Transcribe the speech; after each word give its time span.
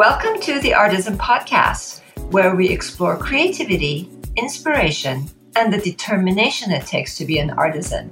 Welcome 0.00 0.40
to 0.40 0.58
the 0.60 0.72
Artisan 0.72 1.18
Podcast, 1.18 2.00
where 2.32 2.56
we 2.56 2.70
explore 2.70 3.18
creativity, 3.18 4.08
inspiration, 4.34 5.28
and 5.56 5.70
the 5.70 5.76
determination 5.76 6.72
it 6.72 6.86
takes 6.86 7.18
to 7.18 7.26
be 7.26 7.38
an 7.38 7.50
artisan. 7.50 8.08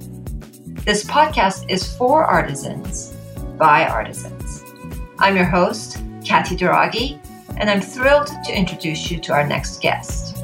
This 0.85 1.03
podcast 1.03 1.67
is 1.67 1.91
for 1.97 2.23
artisans, 2.23 3.17
by 3.57 3.87
artisans. 3.87 4.63
I'm 5.17 5.35
your 5.35 5.45
host, 5.45 5.97
Katty 6.23 6.55
Douraghy, 6.55 7.19
and 7.57 7.71
I'm 7.71 7.81
thrilled 7.81 8.27
to 8.45 8.55
introduce 8.55 9.09
you 9.09 9.19
to 9.21 9.33
our 9.33 9.47
next 9.47 9.81
guest. 9.81 10.37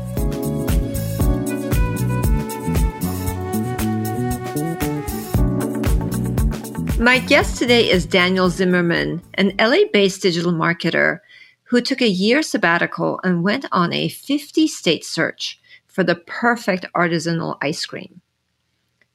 My 6.99 7.19
guest 7.19 7.59
today 7.59 7.87
is 7.87 8.07
Daniel 8.07 8.49
Zimmerman, 8.49 9.21
an 9.35 9.53
LA 9.59 9.83
based 9.93 10.23
digital 10.23 10.51
marketer 10.51 11.19
who 11.65 11.81
took 11.81 12.01
a 12.01 12.07
year 12.07 12.41
sabbatical 12.41 13.19
and 13.23 13.43
went 13.43 13.65
on 13.71 13.93
a 13.93 14.09
50 14.09 14.67
state 14.67 15.03
search 15.03 15.59
for 15.87 16.03
the 16.03 16.15
perfect 16.15 16.85
artisanal 16.95 17.57
ice 17.61 17.85
cream. 17.85 18.21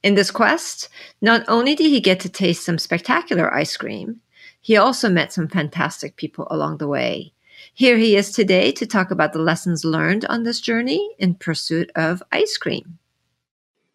In 0.02 0.14
this 0.14 0.30
quest, 0.30 0.88
not 1.20 1.44
only 1.46 1.74
did 1.74 1.90
he 1.90 2.00
get 2.00 2.20
to 2.20 2.28
taste 2.28 2.64
some 2.64 2.78
spectacular 2.78 3.52
ice 3.52 3.76
cream, 3.76 4.20
he 4.60 4.76
also 4.76 5.08
met 5.08 5.32
some 5.32 5.48
fantastic 5.48 6.16
people 6.16 6.46
along 6.50 6.78
the 6.78 6.88
way. 6.88 7.32
Here 7.74 7.98
he 7.98 8.16
is 8.16 8.32
today 8.32 8.72
to 8.72 8.86
talk 8.86 9.10
about 9.10 9.32
the 9.32 9.38
lessons 9.38 9.84
learned 9.84 10.24
on 10.26 10.42
this 10.42 10.60
journey 10.60 11.14
in 11.18 11.34
pursuit 11.34 11.90
of 11.94 12.22
ice 12.32 12.56
cream. 12.56 12.98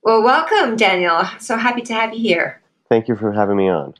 Well, 0.04 0.22
welcome, 0.22 0.76
Daniel. 0.76 1.24
So 1.40 1.58
happy 1.58 1.82
to 1.82 1.94
have 1.94 2.14
you 2.14 2.20
here. 2.20 2.62
Thank 2.90 3.08
you 3.08 3.16
for 3.16 3.32
having 3.32 3.58
me 3.58 3.68
on. 3.70 3.96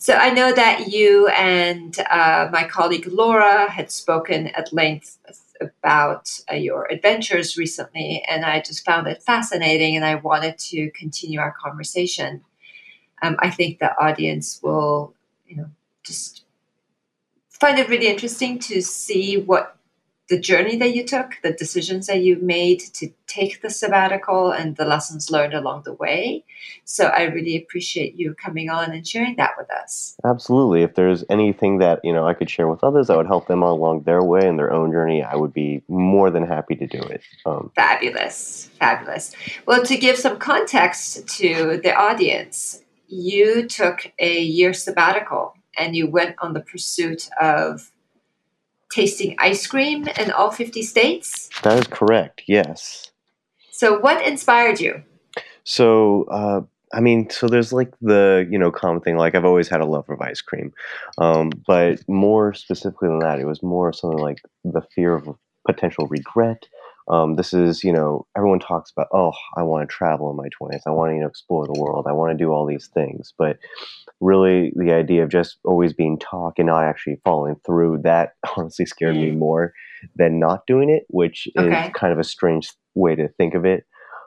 So 0.00 0.14
I 0.14 0.30
know 0.30 0.50
that 0.50 0.88
you 0.88 1.28
and 1.28 1.94
uh, 2.10 2.48
my 2.50 2.66
colleague 2.66 3.06
Laura 3.06 3.70
had 3.70 3.90
spoken 3.90 4.46
at 4.46 4.72
length 4.72 5.18
about 5.60 6.40
uh, 6.50 6.54
your 6.54 6.90
adventures 6.90 7.58
recently, 7.58 8.24
and 8.26 8.42
I 8.46 8.60
just 8.60 8.82
found 8.82 9.08
it 9.08 9.22
fascinating, 9.22 9.96
and 9.96 10.04
I 10.06 10.14
wanted 10.14 10.56
to 10.70 10.90
continue 10.92 11.38
our 11.38 11.54
conversation. 11.62 12.42
Um, 13.20 13.36
I 13.40 13.50
think 13.50 13.78
the 13.78 13.94
audience 14.02 14.58
will, 14.62 15.12
you 15.46 15.56
know, 15.56 15.70
just 16.02 16.44
find 17.50 17.78
it 17.78 17.90
really 17.90 18.08
interesting 18.08 18.58
to 18.60 18.80
see 18.80 19.36
what 19.36 19.76
the 20.30 20.38
journey 20.38 20.76
that 20.76 20.94
you 20.94 21.04
took, 21.04 21.32
the 21.42 21.52
decisions 21.52 22.06
that 22.06 22.22
you 22.22 22.38
made 22.40 22.78
to 22.94 23.08
take 23.26 23.62
the 23.62 23.68
sabbatical, 23.68 24.52
and 24.52 24.76
the 24.76 24.84
lessons 24.84 25.28
learned 25.28 25.54
along 25.54 25.82
the 25.84 25.92
way. 25.92 26.44
So 26.84 27.06
I 27.06 27.24
really 27.24 27.56
appreciate 27.56 28.14
you 28.14 28.34
coming 28.34 28.70
on 28.70 28.92
and 28.92 29.06
sharing 29.06 29.34
that 29.36 29.54
with 29.58 29.68
us. 29.72 30.16
Absolutely. 30.24 30.84
If 30.84 30.94
there's 30.94 31.24
anything 31.28 31.78
that 31.78 32.00
you 32.04 32.12
know 32.12 32.26
I 32.26 32.34
could 32.34 32.48
share 32.48 32.68
with 32.68 32.84
others 32.84 33.08
that 33.08 33.16
would 33.16 33.26
help 33.26 33.48
them 33.48 33.62
along 33.62 34.04
their 34.04 34.22
way 34.22 34.46
and 34.46 34.56
their 34.56 34.72
own 34.72 34.92
journey, 34.92 35.22
I 35.22 35.34
would 35.34 35.52
be 35.52 35.82
more 35.88 36.30
than 36.30 36.46
happy 36.46 36.76
to 36.76 36.86
do 36.86 37.02
it. 37.02 37.22
Um, 37.44 37.72
fabulous, 37.74 38.70
fabulous. 38.78 39.32
Well, 39.66 39.82
to 39.82 39.96
give 39.96 40.16
some 40.16 40.38
context 40.38 41.26
to 41.40 41.80
the 41.82 41.92
audience, 41.92 42.82
you 43.08 43.66
took 43.66 44.12
a 44.20 44.40
year 44.40 44.72
sabbatical 44.74 45.56
and 45.76 45.96
you 45.96 46.08
went 46.08 46.36
on 46.38 46.52
the 46.52 46.60
pursuit 46.60 47.28
of 47.40 47.90
tasting 48.90 49.34
ice 49.38 49.66
cream 49.66 50.08
in 50.18 50.30
all 50.30 50.50
50 50.50 50.82
states? 50.82 51.48
That 51.62 51.78
is 51.78 51.86
correct, 51.86 52.42
yes. 52.46 53.10
So, 53.70 53.98
what 53.98 54.26
inspired 54.26 54.80
you? 54.80 55.02
So, 55.64 56.24
uh, 56.24 56.60
I 56.92 57.00
mean, 57.00 57.30
so 57.30 57.46
there's 57.46 57.72
like 57.72 57.92
the, 58.00 58.46
you 58.50 58.58
know, 58.58 58.70
common 58.70 59.00
thing, 59.00 59.16
like 59.16 59.34
I've 59.34 59.44
always 59.44 59.68
had 59.68 59.80
a 59.80 59.86
love 59.86 60.08
of 60.08 60.20
ice 60.20 60.40
cream. 60.40 60.72
Um, 61.18 61.50
but 61.66 62.00
more 62.08 62.52
specifically 62.52 63.08
than 63.08 63.20
that, 63.20 63.38
it 63.38 63.46
was 63.46 63.62
more 63.62 63.92
something 63.92 64.18
like 64.18 64.42
the 64.64 64.82
fear 64.94 65.14
of 65.14 65.28
potential 65.66 66.06
regret 66.08 66.66
um, 67.10 67.34
this 67.34 67.52
is, 67.52 67.82
you 67.82 67.92
know, 67.92 68.24
everyone 68.36 68.60
talks 68.60 68.92
about, 68.92 69.08
oh, 69.12 69.32
I 69.56 69.64
want 69.64 69.88
to 69.88 69.92
travel 69.92 70.30
in 70.30 70.36
my 70.36 70.48
20s. 70.48 70.82
I 70.86 70.90
want 70.90 71.10
to, 71.10 71.14
you 71.14 71.20
know, 71.20 71.26
explore 71.26 71.66
the 71.66 71.78
world. 71.78 72.06
I 72.08 72.12
want 72.12 72.30
to 72.30 72.42
do 72.42 72.52
all 72.52 72.64
these 72.64 72.86
things. 72.86 73.34
But 73.36 73.58
really, 74.20 74.72
the 74.76 74.92
idea 74.92 75.24
of 75.24 75.28
just 75.28 75.58
always 75.64 75.92
being 75.92 76.20
talk 76.20 76.54
and 76.58 76.68
not 76.68 76.84
actually 76.84 77.20
following 77.24 77.56
through, 77.66 78.02
that 78.04 78.34
honestly 78.56 78.86
scared 78.86 79.16
me 79.16 79.32
mm. 79.32 79.38
more 79.38 79.72
than 80.14 80.38
not 80.38 80.68
doing 80.68 80.88
it, 80.88 81.04
which 81.08 81.48
okay. 81.58 81.86
is 81.86 81.92
kind 81.94 82.12
of 82.12 82.20
a 82.20 82.24
strange 82.24 82.72
way 82.94 83.16
to 83.16 83.28
think 83.28 83.54
of 83.54 83.64
it. 83.64 83.84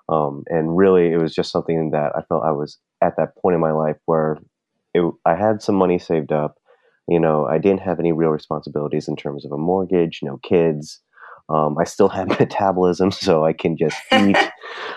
Um, 0.10 0.44
and 0.48 0.76
really, 0.76 1.14
it 1.14 1.22
was 1.22 1.34
just 1.34 1.54
something 1.54 1.92
that 1.92 2.12
I 2.18 2.22
felt 2.24 2.44
I 2.44 2.52
was 2.52 2.78
at 3.02 3.16
that 3.16 3.38
point 3.38 3.56
in 3.56 3.62
my 3.62 3.72
life 3.72 3.96
where 4.06 4.40
it, 4.94 5.10
I 5.26 5.36
had 5.36 5.62
some 5.62 5.76
money 5.76 6.00
saved 6.00 6.34
up. 6.34 6.58
You 7.08 7.20
know, 7.20 7.46
I 7.46 7.60
didn't 7.60 7.82
have 7.82 8.00
any 8.00 8.12
real 8.12 8.30
responsibilities 8.30 9.08
in 9.08 9.16
terms 9.16 9.46
of 9.46 9.54
a 9.54 9.58
mortgage, 9.58 10.20
no 10.22 10.38
kids. 10.44 11.00
Um, 11.50 11.78
I 11.78 11.84
still 11.84 12.10
have 12.10 12.28
metabolism, 12.40 13.12
so 13.12 13.46
I 13.46 13.54
can 13.54 13.78
just 13.78 13.98
eat 14.14 14.38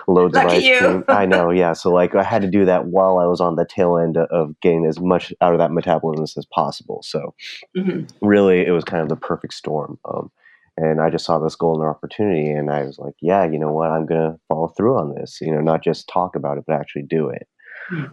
loads 0.09 0.37
of 0.37 0.45
ice 0.45 0.79
cream. 0.79 1.05
I 1.09 1.27
know, 1.27 1.51
yeah. 1.51 1.73
So 1.73 1.91
like 1.91 2.15
I 2.15 2.23
had 2.23 2.43
to 2.43 2.51
do 2.51 2.65
that 2.65 2.87
while 2.87 3.19
I 3.19 3.27
was 3.27 3.41
on 3.41 3.57
the 3.57 3.67
tail 3.67 3.99
end 3.99 4.17
of 4.17 4.59
getting 4.61 4.87
as 4.87 5.01
much 5.01 5.33
out 5.41 5.53
of 5.53 5.59
that 5.59 5.73
metabolism 5.73 6.25
as 6.25 6.47
possible. 6.47 7.01
So 7.03 7.35
mm-hmm. 7.77 8.05
really, 8.27 8.65
it 8.65 8.71
was 8.71 8.85
kind 8.85 9.03
of 9.03 9.09
the 9.09 9.17
perfect 9.17 9.55
storm. 9.55 9.99
Um, 10.05 10.31
and 10.79 11.01
I 11.01 11.09
just 11.09 11.25
saw 11.25 11.39
this 11.39 11.57
golden 11.57 11.87
opportunity, 11.87 12.51
and 12.51 12.71
I 12.71 12.85
was 12.85 12.99
like, 12.99 13.15
yeah, 13.21 13.45
you 13.45 13.59
know 13.59 13.73
what? 13.73 13.91
I'm 13.91 14.07
gonna 14.07 14.39
follow 14.49 14.69
through 14.69 14.99
on 14.99 15.15
this. 15.15 15.39
You 15.41 15.53
know, 15.53 15.61
not 15.61 15.83
just 15.83 16.09
talk 16.09 16.37
about 16.37 16.59
it, 16.59 16.65
but 16.67 16.77
actually 16.77 17.03
do 17.03 17.29
it. 17.29 17.49
Mm. 17.91 18.13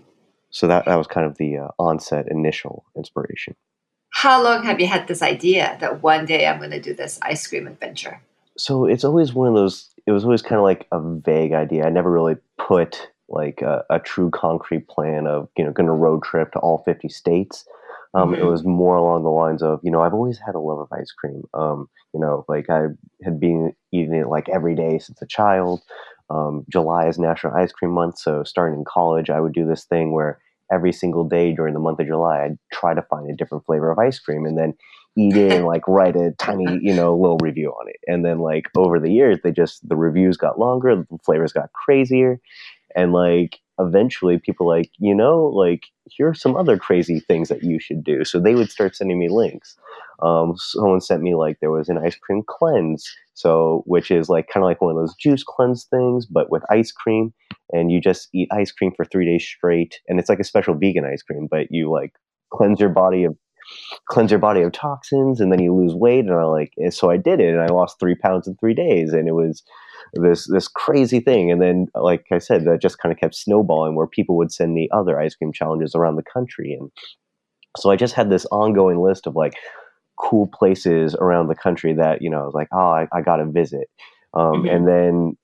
So 0.50 0.68
that 0.68 0.86
that 0.86 0.96
was 0.96 1.08
kind 1.08 1.28
of 1.28 1.38
the 1.38 1.58
uh, 1.58 1.68
onset 1.78 2.28
initial 2.30 2.86
inspiration. 2.96 3.56
How 4.14 4.42
long 4.42 4.64
have 4.64 4.80
you 4.80 4.86
had 4.86 5.08
this 5.08 5.24
idea 5.24 5.76
that 5.82 6.04
one 6.04 6.26
day 6.26 6.46
I'm 6.46 6.60
going 6.60 6.70
to 6.70 6.80
do 6.80 6.94
this 6.94 7.18
ice 7.24 7.48
cream 7.48 7.66
adventure? 7.66 8.22
So 8.58 8.86
it's 8.86 9.04
always 9.04 9.34
one 9.34 9.48
of 9.48 9.56
those. 9.56 9.90
It 10.06 10.12
was 10.12 10.24
always 10.24 10.44
kind 10.44 10.60
of 10.60 10.64
like 10.64 10.88
a 10.92 11.02
vague 11.02 11.52
idea. 11.52 11.86
I 11.86 11.90
never 11.90 12.12
really 12.12 12.36
put 12.60 13.10
like 13.28 13.64
a, 13.64 13.84
a 13.90 14.00
true 14.00 14.30
concrete 14.30 14.88
plan 14.88 15.26
of 15.26 15.50
you 15.58 15.66
know 15.66 15.72
going 15.72 15.88
to 15.88 15.94
road 15.94 16.22
trip 16.24 16.52
to 16.52 16.60
all 16.60 16.84
50 16.86 17.10
states. 17.10 17.66
Um, 18.14 18.32
mm-hmm. 18.32 18.42
It 18.42 18.46
was 18.46 18.64
more 18.64 18.96
along 18.96 19.24
the 19.24 19.30
lines 19.30 19.64
of 19.64 19.80
you 19.82 19.90
know 19.90 20.02
I've 20.02 20.14
always 20.14 20.38
had 20.38 20.54
a 20.54 20.60
love 20.60 20.80
of 20.80 20.88
ice 20.92 21.12
cream. 21.12 21.42
Um, 21.56 21.90
you 22.14 22.20
know, 22.20 22.46
like 22.48 22.70
I 22.70 22.84
had 23.24 23.40
been 23.40 23.74
eating 23.92 24.14
it 24.14 24.28
like 24.28 24.48
every 24.48 24.76
day 24.76 25.00
since 25.00 25.24
a 25.24 25.28
child. 25.28 25.82
Um, 26.30 26.66
July 26.72 27.08
is 27.08 27.18
National 27.18 27.54
Ice 27.54 27.72
Cream 27.72 27.92
Month, 27.92 28.20
so 28.20 28.44
starting 28.44 28.78
in 28.78 28.86
college, 28.88 29.32
I 29.32 29.40
would 29.40 29.54
do 29.54 29.66
this 29.66 29.86
thing 29.86 30.14
where 30.14 30.40
every 30.74 30.92
single 30.92 31.24
day 31.24 31.54
during 31.54 31.74
the 31.74 31.80
month 31.80 32.00
of 32.00 32.08
July, 32.08 32.46
I'd 32.46 32.58
try 32.72 32.94
to 32.94 33.02
find 33.04 33.30
a 33.30 33.36
different 33.36 33.66
flavor 33.66 33.92
of 33.92 34.00
ice 34.00 34.20
cream 34.20 34.46
and 34.46 34.58
then 34.58 34.74
eat 35.16 35.38
it 35.38 35.52
and 35.52 35.66
like 35.66 35.88
write 35.88 36.16
a 36.16 36.32
tiny, 36.40 36.80
you 36.82 36.94
know, 36.94 37.16
little 37.16 37.38
review 37.38 37.70
on 37.70 37.88
it. 37.88 37.98
And 38.08 38.26
then 38.26 38.40
like 38.40 38.66
over 38.76 39.00
the 39.00 39.12
years, 39.12 39.38
they 39.44 39.52
just, 39.52 39.88
the 39.88 39.96
reviews 39.96 40.38
got 40.38 40.58
longer, 40.58 40.96
the 40.96 41.18
flavors 41.24 41.54
got 41.54 41.72
crazier. 41.74 42.40
And 42.96 43.14
like 43.14 43.60
eventually 43.80 44.38
people 44.38 44.68
like, 44.68 44.92
you 45.00 45.16
know, 45.16 45.46
like 45.46 45.84
here 46.06 46.30
are 46.30 46.34
some 46.34 46.56
other 46.56 46.78
crazy 46.78 47.20
things 47.20 47.50
that 47.50 47.64
you 47.64 47.80
should 47.80 48.04
do. 48.04 48.24
So 48.24 48.40
they 48.40 48.56
would 48.56 48.70
start 48.70 48.96
sending 48.96 49.20
me 49.20 49.30
links. 49.30 49.76
Um, 50.22 50.54
someone 50.58 51.02
sent 51.02 51.22
me 51.22 51.36
like 51.36 51.58
there 51.60 51.72
was 51.72 51.90
an 51.90 51.98
ice 51.98 52.16
cream 52.16 52.44
cleanse, 52.48 53.10
so 53.34 53.84
which 53.86 54.12
is 54.12 54.30
like 54.30 54.48
kind 54.48 54.64
of 54.64 54.68
like 54.68 54.82
one 54.82 54.92
of 54.92 54.98
those 54.98 55.16
juice 55.16 55.44
cleanse 55.44 55.86
things, 55.86 56.26
but 56.26 56.52
with 56.52 56.64
ice 56.70 56.92
cream, 56.92 57.34
and 57.72 57.92
you 57.92 58.00
just 58.00 58.30
eat 58.34 58.48
ice 58.52 58.72
cream 58.72 58.92
for 58.96 59.06
three 59.06 59.26
days 59.26 59.46
straight, 59.46 60.00
and 60.08 60.20
it's 60.20 60.30
like 60.30 60.40
a 60.40 60.44
special 60.44 60.76
vegan 60.76 61.06
ice 61.06 61.24
cream, 61.24 61.48
but 61.50 61.68
you 61.72 61.92
like 61.92 62.14
cleanse 62.52 62.80
your 62.80 62.90
body 62.90 63.24
of 63.24 63.36
cleanse 64.10 64.32
your 64.32 64.40
body 64.40 64.62
of 64.62 64.72
toxins, 64.72 65.40
and 65.40 65.52
then 65.52 65.62
you 65.62 65.74
lose 65.74 65.94
weight, 65.94 66.26
and 66.26 66.34
I 66.34 66.44
like 66.44 66.74
so 66.90 67.10
I 67.10 67.18
did 67.18 67.40
it, 67.40 67.54
and 67.54 67.62
I 67.62 67.68
lost 67.68 68.00
three 68.00 68.16
pounds 68.16 68.48
in 68.48 68.56
three 68.56 68.74
days, 68.74 69.14
and 69.14 69.28
it 69.28 69.34
was 69.34 69.64
this 70.14 70.48
this 70.48 70.68
crazy 70.68 71.20
thing 71.20 71.50
and 71.50 71.60
then 71.60 71.88
like 71.96 72.26
i 72.32 72.38
said 72.38 72.66
that 72.66 72.80
just 72.80 73.00
kind 73.00 73.12
of 73.12 73.18
kept 73.18 73.34
snowballing 73.34 73.96
where 73.96 74.06
people 74.06 74.38
would 74.38 74.52
send 74.52 74.76
me 74.76 74.88
other 74.92 75.20
ice 75.20 75.34
cream 75.34 75.52
challenges 75.52 75.96
around 75.96 76.18
the 76.18 76.24
country 76.32 76.78
and 76.80 76.92
so 77.78 77.90
i 77.90 77.96
just 77.96 78.14
had 78.14 78.30
this 78.30 78.46
ongoing 78.52 79.02
list 79.02 79.26
of 79.26 79.36
like 79.36 79.56
cool 80.18 80.48
places 80.48 81.16
around 81.16 81.48
the 81.48 81.56
country 81.56 81.94
that 81.94 82.22
you 82.22 82.30
know 82.30 82.42
I 82.42 82.46
was 82.46 82.54
like, 82.54 82.70
oh, 82.72 82.78
I, 82.78 83.08
I 83.12 83.22
got 83.22 83.38
to 83.38 83.46
visit. 83.46 83.90
Um, 84.34 84.64
mm-hmm. 84.64 84.68
And 84.68 84.88
then 84.88 85.38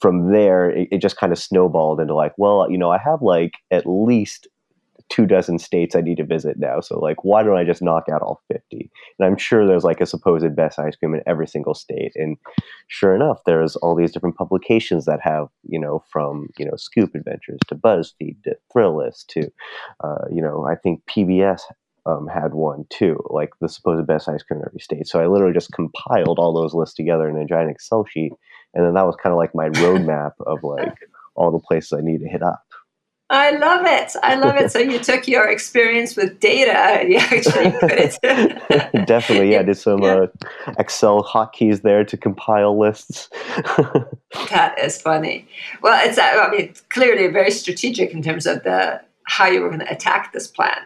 from 0.00 0.32
there, 0.32 0.70
it, 0.70 0.88
it 0.90 0.98
just 0.98 1.16
kind 1.16 1.32
of 1.32 1.38
snowballed 1.38 2.00
into 2.00 2.14
like, 2.14 2.32
well, 2.36 2.70
you 2.70 2.78
know, 2.78 2.90
I 2.90 2.98
have 2.98 3.22
like 3.22 3.52
at 3.70 3.84
least 3.86 4.48
two 5.12 5.26
dozen 5.26 5.58
states 5.58 5.94
I 5.94 6.00
need 6.00 6.16
to 6.16 6.24
visit 6.24 6.58
now. 6.58 6.80
So 6.80 6.98
like, 6.98 7.22
why 7.22 7.42
don't 7.42 7.58
I 7.58 7.64
just 7.64 7.82
knock 7.82 8.04
out 8.10 8.22
all 8.22 8.40
50? 8.50 8.90
And 9.18 9.26
I'm 9.26 9.36
sure 9.36 9.66
there's 9.66 9.84
like 9.84 10.00
a 10.00 10.06
supposed 10.06 10.56
best 10.56 10.78
ice 10.78 10.96
cream 10.96 11.14
in 11.14 11.20
every 11.26 11.46
single 11.46 11.74
state. 11.74 12.12
And 12.14 12.38
sure 12.88 13.14
enough, 13.14 13.42
there's 13.44 13.76
all 13.76 13.94
these 13.94 14.10
different 14.10 14.36
publications 14.36 15.04
that 15.04 15.20
have, 15.22 15.48
you 15.68 15.78
know, 15.78 16.02
from, 16.10 16.48
you 16.58 16.64
know, 16.64 16.76
Scoop 16.76 17.14
Adventures 17.14 17.58
to 17.68 17.74
BuzzFeed 17.74 18.42
to 18.44 18.56
Thrillist 18.74 19.26
to, 19.28 19.52
uh, 20.02 20.24
you 20.30 20.40
know, 20.40 20.66
I 20.66 20.76
think 20.76 21.02
PBS 21.04 21.60
um, 22.06 22.26
had 22.26 22.54
one 22.54 22.86
too, 22.88 23.22
like 23.28 23.50
the 23.60 23.68
supposed 23.68 24.06
best 24.06 24.30
ice 24.30 24.42
cream 24.42 24.60
in 24.60 24.66
every 24.66 24.80
state. 24.80 25.06
So 25.06 25.20
I 25.20 25.26
literally 25.26 25.52
just 25.52 25.72
compiled 25.72 26.38
all 26.38 26.54
those 26.54 26.72
lists 26.72 26.96
together 26.96 27.28
in 27.28 27.36
a 27.36 27.44
giant 27.44 27.70
Excel 27.70 28.06
sheet, 28.06 28.32
and 28.72 28.86
then 28.86 28.94
that 28.94 29.06
was 29.06 29.16
kind 29.22 29.32
of 29.32 29.36
like 29.36 29.54
my 29.54 29.68
roadmap 29.68 30.32
of 30.46 30.64
like 30.64 30.96
all 31.34 31.52
the 31.52 31.60
places 31.60 31.92
I 31.92 32.00
need 32.00 32.20
to 32.20 32.28
hit 32.28 32.42
up. 32.42 32.62
I 33.32 33.52
love 33.52 33.86
it. 33.86 34.12
I 34.22 34.34
love 34.34 34.56
it. 34.56 34.70
So 34.70 34.78
you 34.78 34.98
took 35.10 35.26
your 35.26 35.48
experience 35.48 36.16
with 36.16 36.38
data 36.38 36.76
and 36.76 37.10
you 37.10 37.16
actually 37.16 37.70
put 37.80 37.92
it. 37.92 39.06
Definitely, 39.06 39.52
yeah. 39.52 39.60
I 39.60 39.62
did 39.62 39.78
some 39.78 40.02
yeah. 40.02 40.26
uh, 40.66 40.74
Excel 40.78 41.24
hotkeys 41.24 41.80
there 41.80 42.04
to 42.04 42.16
compile 42.18 42.78
lists. 42.78 43.30
that 44.50 44.74
is 44.78 45.00
funny. 45.00 45.48
Well, 45.80 45.98
it's 46.06 46.18
uh, 46.18 46.22
I 46.22 46.50
mean 46.50 46.74
clearly 46.90 47.26
very 47.28 47.50
strategic 47.50 48.12
in 48.12 48.22
terms 48.22 48.46
of 48.46 48.62
the 48.64 49.00
how 49.24 49.46
you 49.46 49.62
were 49.62 49.68
going 49.68 49.80
to 49.80 49.90
attack 49.90 50.34
this 50.34 50.46
plan. 50.46 50.78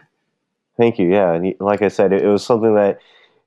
Thank 0.77 0.99
you. 0.99 1.11
Yeah, 1.11 1.33
and 1.33 1.53
like 1.59 1.81
I 1.81 1.89
said, 1.89 2.13
it, 2.13 2.21
it 2.21 2.27
was 2.27 2.45
something 2.45 2.75
that 2.75 2.99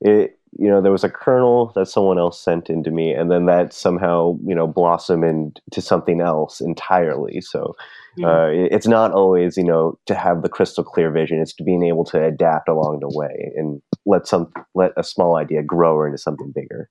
it 0.02 0.38
you 0.58 0.68
know 0.68 0.80
there 0.80 0.92
was 0.92 1.04
a 1.04 1.10
kernel 1.10 1.72
that 1.74 1.86
someone 1.86 2.18
else 2.18 2.40
sent 2.40 2.68
into 2.68 2.90
me 2.90 3.12
and 3.12 3.30
then 3.30 3.46
that 3.46 3.72
somehow 3.72 4.36
you 4.44 4.54
know 4.54 4.66
blossomed 4.66 5.60
into 5.66 5.80
something 5.80 6.20
else 6.20 6.60
entirely. 6.60 7.40
So 7.40 7.74
mm. 8.18 8.24
uh, 8.24 8.68
it's 8.74 8.86
not 8.86 9.12
always 9.12 9.56
you 9.56 9.64
know 9.64 9.98
to 10.06 10.14
have 10.14 10.42
the 10.42 10.48
crystal 10.48 10.84
clear 10.84 11.10
vision 11.10 11.40
it's 11.40 11.54
to 11.54 11.64
being 11.64 11.84
able 11.84 12.04
to 12.06 12.22
adapt 12.22 12.68
along 12.68 13.00
the 13.00 13.16
way 13.16 13.52
and 13.56 13.80
let 14.06 14.26
some 14.26 14.52
let 14.74 14.92
a 14.96 15.04
small 15.04 15.36
idea 15.36 15.62
grow 15.62 16.04
into 16.04 16.18
something 16.18 16.52
bigger. 16.54 16.90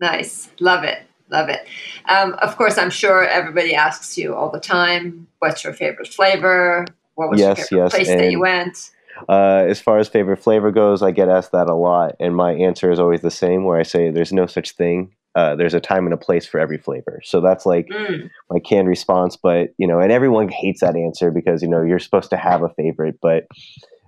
Nice. 0.00 0.50
Love 0.60 0.84
it. 0.84 1.02
Love 1.30 1.48
it. 1.48 1.66
Um, 2.08 2.34
of 2.34 2.56
course 2.56 2.78
i'm 2.78 2.90
sure 2.90 3.26
everybody 3.26 3.74
asks 3.74 4.16
you 4.16 4.34
all 4.34 4.48
the 4.48 4.60
time 4.60 5.26
what's 5.40 5.64
your 5.64 5.72
favorite 5.72 6.08
flavor? 6.08 6.86
What 7.14 7.30
was 7.30 7.40
yes, 7.40 7.58
your 7.58 7.66
favorite 7.66 7.82
yes, 7.84 7.94
place 7.94 8.08
that 8.08 8.30
you 8.30 8.40
went 8.40 8.90
uh, 9.28 9.64
as 9.68 9.80
far 9.80 9.98
as 9.98 10.08
favorite 10.08 10.38
flavor 10.38 10.70
goes, 10.70 11.02
I 11.02 11.10
get 11.10 11.28
asked 11.28 11.52
that 11.52 11.68
a 11.68 11.74
lot, 11.74 12.16
and 12.20 12.36
my 12.36 12.52
answer 12.52 12.90
is 12.90 12.98
always 12.98 13.22
the 13.22 13.30
same, 13.30 13.64
where 13.64 13.78
I 13.78 13.82
say 13.82 14.10
there's 14.10 14.32
no 14.32 14.46
such 14.46 14.72
thing. 14.72 15.14
Uh, 15.34 15.54
there's 15.54 15.74
a 15.74 15.80
time 15.80 16.06
and 16.06 16.14
a 16.14 16.18
place 16.18 16.46
for 16.46 16.58
every 16.58 16.78
flavor. 16.78 17.20
So 17.22 17.42
that's 17.42 17.66
like 17.66 17.88
mm. 17.88 18.30
my 18.50 18.58
canned 18.58 18.88
response. 18.88 19.36
But 19.36 19.68
you 19.76 19.86
know, 19.86 20.00
and 20.00 20.10
everyone 20.10 20.48
hates 20.48 20.80
that 20.80 20.96
answer 20.96 21.30
because 21.30 21.62
you 21.62 21.68
know 21.68 21.82
you're 21.82 21.98
supposed 21.98 22.30
to 22.30 22.36
have 22.38 22.62
a 22.62 22.70
favorite. 22.70 23.18
But 23.20 23.46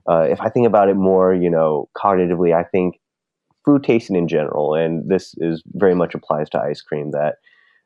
uh, 0.09 0.23
if 0.23 0.41
I 0.41 0.49
think 0.49 0.67
about 0.67 0.89
it 0.89 0.97
more, 0.97 1.35
you 1.35 1.51
know, 1.51 1.89
cognitively, 1.97 2.55
I 2.55 2.65
think 2.65 2.99
food 3.65 3.85
tasting 3.85 4.17
in 4.17 4.27
general, 4.27 4.75
and 4.75 5.09
this 5.11 5.35
is 5.39 5.63
very 5.75 5.95
much 5.95 6.15
applies 6.15 6.49
to 6.51 6.61
ice 6.61 6.81
cream. 6.81 7.11
That 7.11 7.37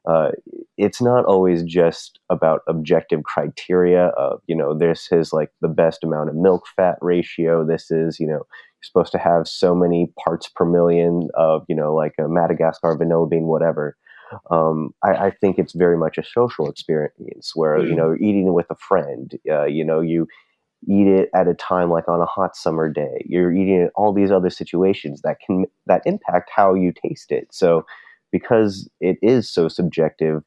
uh, 0.04 0.30
it's 0.76 1.00
not 1.00 1.24
always 1.24 1.62
just 1.62 2.18
about 2.28 2.62
objective 2.66 3.22
criteria 3.22 4.06
of 4.08 4.40
you 4.46 4.56
know 4.56 4.76
this 4.76 5.08
is 5.12 5.32
like 5.32 5.50
the 5.60 5.68
best 5.68 6.02
amount 6.02 6.28
of 6.28 6.34
milk 6.34 6.64
fat 6.76 6.96
ratio. 7.00 7.64
This 7.64 7.90
is 7.90 8.18
you 8.18 8.26
know 8.26 8.32
you're 8.32 8.82
supposed 8.82 9.12
to 9.12 9.18
have 9.18 9.46
so 9.46 9.74
many 9.74 10.12
parts 10.22 10.48
per 10.48 10.64
million 10.64 11.28
of 11.34 11.64
you 11.68 11.76
know 11.76 11.94
like 11.94 12.14
a 12.18 12.28
madagascar 12.28 12.96
vanilla 12.96 13.28
bean 13.28 13.44
whatever. 13.44 13.96
Um, 14.50 14.94
I, 15.04 15.26
I, 15.26 15.30
think 15.30 15.58
it's 15.58 15.74
very 15.74 15.98
much 15.98 16.16
a 16.16 16.24
social 16.24 16.66
experience 16.66 17.52
where 17.54 17.76
mm. 17.76 17.88
you 17.88 17.94
know 17.94 18.14
eating 18.14 18.54
with 18.54 18.66
a 18.70 18.76
friend 18.76 19.38
uh, 19.50 19.66
you 19.66 19.84
know 19.84 20.00
you 20.00 20.26
eat 20.88 21.06
it 21.06 21.28
at 21.34 21.46
a 21.46 21.54
time 21.54 21.90
like 21.90 22.08
on 22.08 22.20
a 22.20 22.26
hot 22.26 22.56
summer 22.56 22.88
day. 22.88 23.24
You're 23.28 23.52
eating 23.52 23.82
it 23.82 23.92
all 23.94 24.12
these 24.12 24.32
other 24.32 24.50
situations 24.50 25.20
that 25.22 25.36
can 25.44 25.66
that 25.86 26.02
impact 26.06 26.50
how 26.54 26.74
you 26.74 26.92
taste 26.92 27.30
it. 27.30 27.48
So 27.52 27.84
because 28.32 28.88
it 29.00 29.18
is 29.22 29.52
so 29.52 29.68
subjective, 29.68 30.42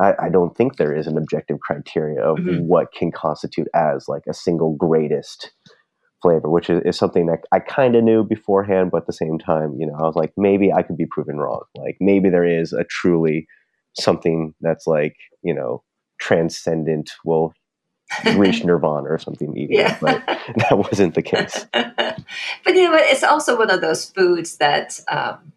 I, 0.00 0.14
I, 0.22 0.28
don't 0.28 0.56
think 0.56 0.76
there 0.76 0.94
is 0.94 1.06
an 1.06 1.18
objective 1.18 1.60
criteria 1.60 2.22
of 2.22 2.38
mm-hmm. 2.38 2.66
what 2.66 2.92
can 2.92 3.12
constitute 3.12 3.68
as 3.74 4.08
like 4.08 4.22
a 4.28 4.34
single 4.34 4.74
greatest 4.76 5.52
flavor, 6.22 6.48
which 6.48 6.70
is, 6.70 6.82
is 6.84 6.96
something 6.96 7.26
that 7.26 7.40
I 7.52 7.58
kind 7.58 7.94
of 7.94 8.02
knew 8.02 8.24
beforehand, 8.24 8.90
but 8.90 9.02
at 9.02 9.06
the 9.06 9.12
same 9.12 9.38
time, 9.38 9.76
you 9.78 9.86
know, 9.86 9.94
I 9.94 10.02
was 10.02 10.16
like, 10.16 10.32
maybe 10.36 10.72
I 10.72 10.82
could 10.82 10.96
be 10.96 11.06
proven 11.06 11.36
wrong. 11.36 11.62
Like 11.76 11.98
maybe 12.00 12.30
there 12.30 12.46
is 12.46 12.72
a 12.72 12.84
truly 12.84 13.46
something 13.92 14.54
that's 14.60 14.86
like, 14.86 15.16
you 15.42 15.54
know, 15.54 15.82
transcendent, 16.18 17.10
will 17.24 17.52
reach 18.36 18.64
nirvana 18.64 19.08
or 19.08 19.18
something 19.18 19.56
even, 19.56 19.76
yeah. 19.76 19.98
but 20.00 20.24
that 20.26 20.78
wasn't 20.78 21.14
the 21.14 21.22
case. 21.22 21.66
but 21.72 22.74
you 22.74 22.90
know? 22.90 22.96
It's 22.96 23.22
also 23.22 23.58
one 23.58 23.70
of 23.70 23.80
those 23.80 24.10
foods 24.10 24.56
that 24.56 25.00
um, 25.10 25.52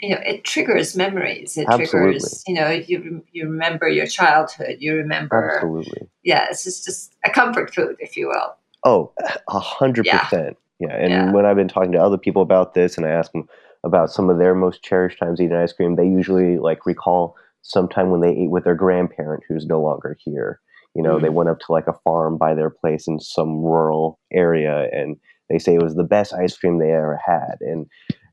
you 0.00 0.10
know 0.10 0.20
it 0.24 0.44
triggers 0.44 0.96
memories 0.96 1.56
it 1.56 1.66
Absolutely. 1.68 1.88
triggers 1.88 2.44
you 2.46 2.54
know 2.54 2.70
you 2.70 3.22
you 3.32 3.44
remember 3.44 3.88
your 3.88 4.06
childhood 4.06 4.76
you 4.80 4.94
remember 4.94 5.56
Absolutely. 5.56 6.08
yeah 6.24 6.46
it's 6.50 6.64
just, 6.64 6.84
just 6.84 7.14
a 7.24 7.30
comfort 7.30 7.74
food 7.74 7.96
if 7.98 8.16
you 8.16 8.28
will 8.28 8.56
oh 8.84 9.12
a 9.48 9.60
hundred 9.60 10.06
percent 10.06 10.56
yeah 10.78 10.94
and 10.94 11.10
yeah. 11.10 11.32
when 11.32 11.44
i've 11.44 11.56
been 11.56 11.68
talking 11.68 11.92
to 11.92 11.98
other 12.02 12.18
people 12.18 12.42
about 12.42 12.74
this 12.74 12.96
and 12.96 13.06
i 13.06 13.10
ask 13.10 13.32
them 13.32 13.46
about 13.84 14.10
some 14.10 14.28
of 14.28 14.38
their 14.38 14.54
most 14.54 14.82
cherished 14.82 15.18
times 15.18 15.40
eating 15.40 15.56
ice 15.56 15.72
cream 15.72 15.96
they 15.96 16.06
usually 16.06 16.58
like 16.58 16.86
recall 16.86 17.36
sometime 17.62 18.10
when 18.10 18.20
they 18.20 18.30
ate 18.30 18.50
with 18.50 18.64
their 18.64 18.74
grandparent 18.74 19.42
who's 19.48 19.66
no 19.66 19.80
longer 19.80 20.16
here 20.24 20.60
you 20.94 21.02
know 21.02 21.14
mm-hmm. 21.14 21.24
they 21.24 21.30
went 21.30 21.48
up 21.48 21.58
to 21.58 21.72
like 21.72 21.86
a 21.86 21.98
farm 22.04 22.38
by 22.38 22.54
their 22.54 22.70
place 22.70 23.06
in 23.06 23.20
some 23.20 23.58
rural 23.62 24.18
area 24.32 24.88
and 24.92 25.16
they 25.50 25.58
say 25.58 25.74
it 25.74 25.82
was 25.82 25.96
the 25.96 26.04
best 26.04 26.32
ice 26.32 26.56
cream 26.56 26.78
they 26.78 26.92
ever 26.92 27.20
had 27.24 27.56
and 27.60 27.86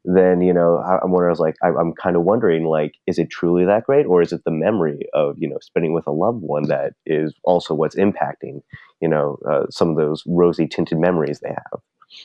then 0.07 0.41
you 0.41 0.53
know 0.53 0.77
I'm 0.77 1.11
wondering. 1.11 1.29
I 1.29 1.31
was 1.31 1.39
like, 1.39 1.55
I, 1.61 1.67
I'm 1.67 1.93
kind 1.93 2.15
of 2.15 2.23
wondering, 2.23 2.63
like, 2.63 2.95
is 3.05 3.19
it 3.19 3.29
truly 3.29 3.65
that 3.65 3.83
great, 3.83 4.05
or 4.05 4.21
is 4.21 4.31
it 4.31 4.43
the 4.45 4.51
memory 4.51 5.01
of 5.13 5.35
you 5.37 5.49
know 5.49 5.57
spending 5.61 5.93
with 5.93 6.07
a 6.07 6.11
loved 6.11 6.41
one 6.41 6.63
that 6.69 6.93
is 7.05 7.33
also 7.43 7.73
what's 7.73 7.95
impacting 7.95 8.61
you 9.01 9.09
know 9.09 9.37
uh, 9.49 9.65
some 9.69 9.89
of 9.89 9.97
those 9.97 10.23
rosy 10.25 10.67
tinted 10.67 10.97
memories 10.97 11.39
they 11.41 11.49
have? 11.49 11.81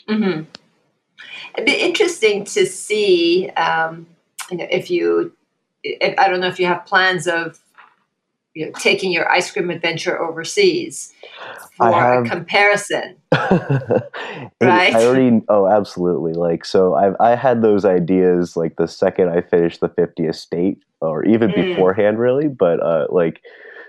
Mm-hmm. 0.09 0.43
It'd 1.55 1.67
be 1.67 1.81
interesting 1.81 2.45
to 2.45 2.67
see, 2.67 3.51
um, 3.51 4.07
you 4.51 4.59
know, 4.59 4.67
if 4.71 4.91
you, 4.91 5.33
if, 5.83 6.19
I 6.19 6.29
don't 6.29 6.41
know 6.41 6.49
if 6.49 6.59
you 6.59 6.67
have 6.67 6.87
plans 6.87 7.27
of 7.27 7.61
you 8.55 8.67
know, 8.67 8.73
taking 8.79 9.13
your 9.13 9.31
ice 9.31 9.51
cream 9.51 9.71
adventure 9.71 10.21
overseas 10.21 11.13
for 11.77 11.93
have, 11.93 12.27
a 12.27 12.29
comparison. 12.29 13.17
right? 13.33 14.95
I 14.95 15.05
already 15.05 15.41
oh 15.49 15.67
absolutely. 15.67 16.35
Like 16.35 16.65
so 16.65 16.95
I've 16.95 17.17
I 17.19 17.35
had 17.35 17.63
those 17.63 17.85
ideas 17.85 18.57
like 18.57 18.77
the 18.77 18.89
second 18.89 19.31
I 19.31 19.41
finished 19.41 19.81
the 19.81 19.89
50th 19.89 20.35
state 20.35 20.79
or 21.01 21.25
even 21.25 21.51
mm. 21.51 21.55
beforehand 21.55 22.19
really, 22.19 22.49
but 22.49 22.83
uh 22.83 23.07
like 23.11 23.41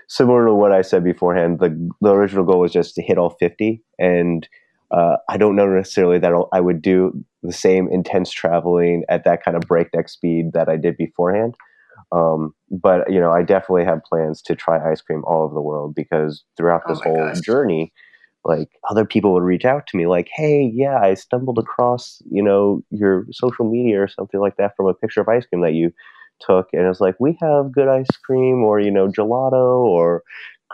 similar 0.08 0.46
to 0.46 0.54
what 0.54 0.72
I 0.72 0.82
said 0.82 1.04
beforehand, 1.04 1.60
the 1.60 1.90
the 2.00 2.10
original 2.10 2.44
goal 2.44 2.60
was 2.60 2.72
just 2.72 2.94
to 2.94 3.02
hit 3.02 3.18
all 3.18 3.30
50 3.30 3.82
and 3.98 4.48
uh, 4.90 5.16
I 5.28 5.38
don't 5.38 5.56
know 5.56 5.66
necessarily 5.66 6.18
that 6.20 6.32
I'll, 6.32 6.48
I 6.52 6.60
would 6.60 6.80
do 6.80 7.24
the 7.42 7.52
same 7.52 7.88
intense 7.90 8.30
traveling 8.30 9.02
at 9.08 9.24
that 9.24 9.42
kind 9.42 9.56
of 9.56 9.62
breakneck 9.62 10.08
speed 10.08 10.52
that 10.52 10.68
I 10.68 10.76
did 10.76 10.96
beforehand. 10.96 11.56
Um, 12.12 12.54
but 12.70 13.10
you 13.12 13.20
know, 13.20 13.32
I 13.32 13.42
definitely 13.42 13.84
have 13.84 14.02
plans 14.04 14.42
to 14.42 14.54
try 14.54 14.90
ice 14.90 15.00
cream 15.00 15.22
all 15.26 15.42
over 15.42 15.54
the 15.54 15.62
world 15.62 15.94
because 15.94 16.44
throughout 16.56 16.82
oh 16.86 16.92
this 16.92 17.00
oh 17.04 17.10
whole 17.10 17.28
gosh. 17.28 17.40
journey, 17.40 17.92
like 18.44 18.68
other 18.90 19.04
people 19.04 19.32
would 19.34 19.42
reach 19.42 19.64
out 19.64 19.86
to 19.88 19.96
me 19.96 20.06
like, 20.06 20.28
"Hey, 20.34 20.70
yeah, 20.72 20.98
I 21.00 21.14
stumbled 21.14 21.58
across 21.58 22.22
you 22.30 22.42
know 22.42 22.82
your 22.90 23.26
social 23.32 23.68
media 23.70 24.02
or 24.02 24.08
something 24.08 24.40
like 24.40 24.56
that 24.56 24.76
from 24.76 24.86
a 24.86 24.94
picture 24.94 25.20
of 25.20 25.28
ice 25.28 25.46
cream 25.46 25.62
that 25.62 25.74
you 25.74 25.92
took," 26.40 26.68
and 26.72 26.86
it's 26.86 27.00
like, 27.00 27.16
"We 27.18 27.38
have 27.40 27.72
good 27.72 27.88
ice 27.88 28.16
cream, 28.24 28.62
or 28.64 28.80
you 28.80 28.90
know, 28.90 29.08
gelato, 29.08 29.78
or 29.78 30.22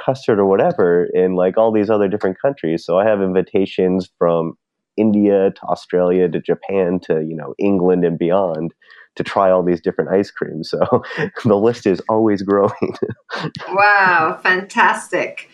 custard, 0.05 0.39
or 0.39 0.47
whatever, 0.47 1.09
in 1.15 1.35
like 1.35 1.57
all 1.57 1.73
these 1.73 1.91
other 1.91 2.09
different 2.09 2.41
countries." 2.41 2.85
So 2.85 2.99
I 2.99 3.05
have 3.07 3.23
invitations 3.23 4.11
from 4.19 4.55
India 4.97 5.51
to 5.51 5.63
Australia 5.67 6.29
to 6.29 6.41
Japan 6.41 7.01
to 7.05 7.23
you 7.23 7.37
know 7.37 7.55
England 7.59 8.05
and 8.05 8.19
beyond 8.19 8.75
to 9.21 9.25
try 9.25 9.51
all 9.51 9.63
these 9.63 9.83
different 9.83 10.11
ice 10.11 10.31
creams. 10.31 10.71
So 10.71 10.81
the 11.45 11.57
list 11.57 11.87
is 11.87 12.01
always 12.09 12.43
growing. 12.43 12.97
wow, 13.69 14.41
fantastic. 14.43 15.51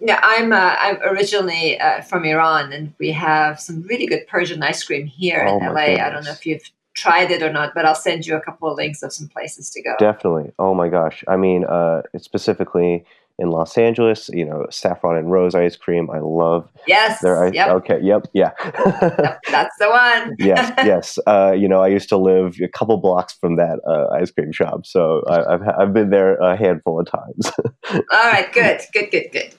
Yeah, 0.00 0.20
I'm 0.22 0.52
uh, 0.52 0.76
I'm 0.78 0.98
originally 1.02 1.80
uh, 1.80 2.02
from 2.02 2.24
Iran, 2.24 2.72
and 2.72 2.92
we 2.98 3.12
have 3.12 3.58
some 3.58 3.80
really 3.82 4.06
good 4.06 4.26
Persian 4.28 4.62
ice 4.62 4.84
cream 4.84 5.06
here 5.06 5.46
oh 5.48 5.56
in 5.56 5.64
LA. 5.64 5.86
Goodness. 5.86 6.00
I 6.00 6.10
don't 6.10 6.24
know 6.24 6.32
if 6.32 6.44
you've 6.44 6.70
tried 6.92 7.30
it 7.30 7.42
or 7.42 7.50
not, 7.50 7.72
but 7.74 7.86
I'll 7.86 7.94
send 7.94 8.26
you 8.26 8.36
a 8.36 8.40
couple 8.40 8.70
of 8.70 8.76
links 8.76 9.02
of 9.02 9.12
some 9.12 9.28
places 9.28 9.70
to 9.70 9.82
go. 9.82 9.94
Definitely. 9.98 10.52
Oh 10.58 10.74
my 10.74 10.88
gosh. 10.90 11.24
I 11.28 11.36
mean, 11.36 11.64
uh, 11.64 12.02
specifically 12.18 13.06
in 13.38 13.50
Los 13.50 13.76
Angeles, 13.76 14.30
you 14.32 14.44
know, 14.44 14.66
saffron 14.70 15.16
and 15.16 15.30
rose 15.30 15.54
ice 15.54 15.76
cream. 15.76 16.08
I 16.10 16.20
love. 16.20 16.68
Yes. 16.86 17.20
Their 17.20 17.44
ice. 17.44 17.54
Yep. 17.54 17.68
Okay. 17.68 18.00
Yep. 18.02 18.28
Yeah. 18.32 18.52
yep, 18.64 19.40
that's 19.50 19.76
the 19.78 19.90
one. 19.90 20.34
yes. 20.38 20.72
Yes. 20.78 21.18
Uh, 21.26 21.52
you 21.56 21.68
know, 21.68 21.82
I 21.82 21.88
used 21.88 22.08
to 22.08 22.16
live 22.16 22.56
a 22.62 22.68
couple 22.68 22.96
blocks 22.96 23.34
from 23.34 23.56
that 23.56 23.80
uh, 23.86 24.14
ice 24.14 24.30
cream 24.30 24.52
shop, 24.52 24.86
so 24.86 25.22
I, 25.28 25.52
have 25.52 25.62
I've 25.78 25.92
been 25.92 26.10
there 26.10 26.36
a 26.36 26.56
handful 26.56 27.00
of 27.00 27.06
times. 27.06 27.52
All 27.92 28.00
right. 28.12 28.50
Good. 28.52 28.80
Good. 28.92 29.10
Good. 29.10 29.32
Good. 29.32 29.54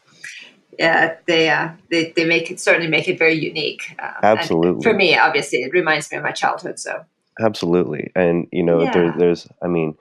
Yeah, 0.79 1.15
they 1.25 1.49
uh, 1.49 1.69
they 1.89 2.11
they 2.15 2.25
make 2.25 2.51
it 2.51 2.59
certainly 2.59 2.87
make 2.87 3.07
it 3.07 3.17
very 3.17 3.33
unique. 3.33 3.95
Um, 3.99 4.13
Absolutely. 4.21 4.83
For 4.83 4.93
me, 4.93 5.17
obviously, 5.17 5.59
it 5.59 5.71
reminds 5.73 6.11
me 6.11 6.17
of 6.17 6.23
my 6.23 6.31
childhood. 6.31 6.77
So. 6.79 7.03
Absolutely, 7.39 8.11
and 8.15 8.47
you 8.51 8.63
know, 8.63 8.83
yeah. 8.83 8.91
there, 8.91 9.13
there's, 9.17 9.47
I 9.63 9.67
mean, 9.67 9.95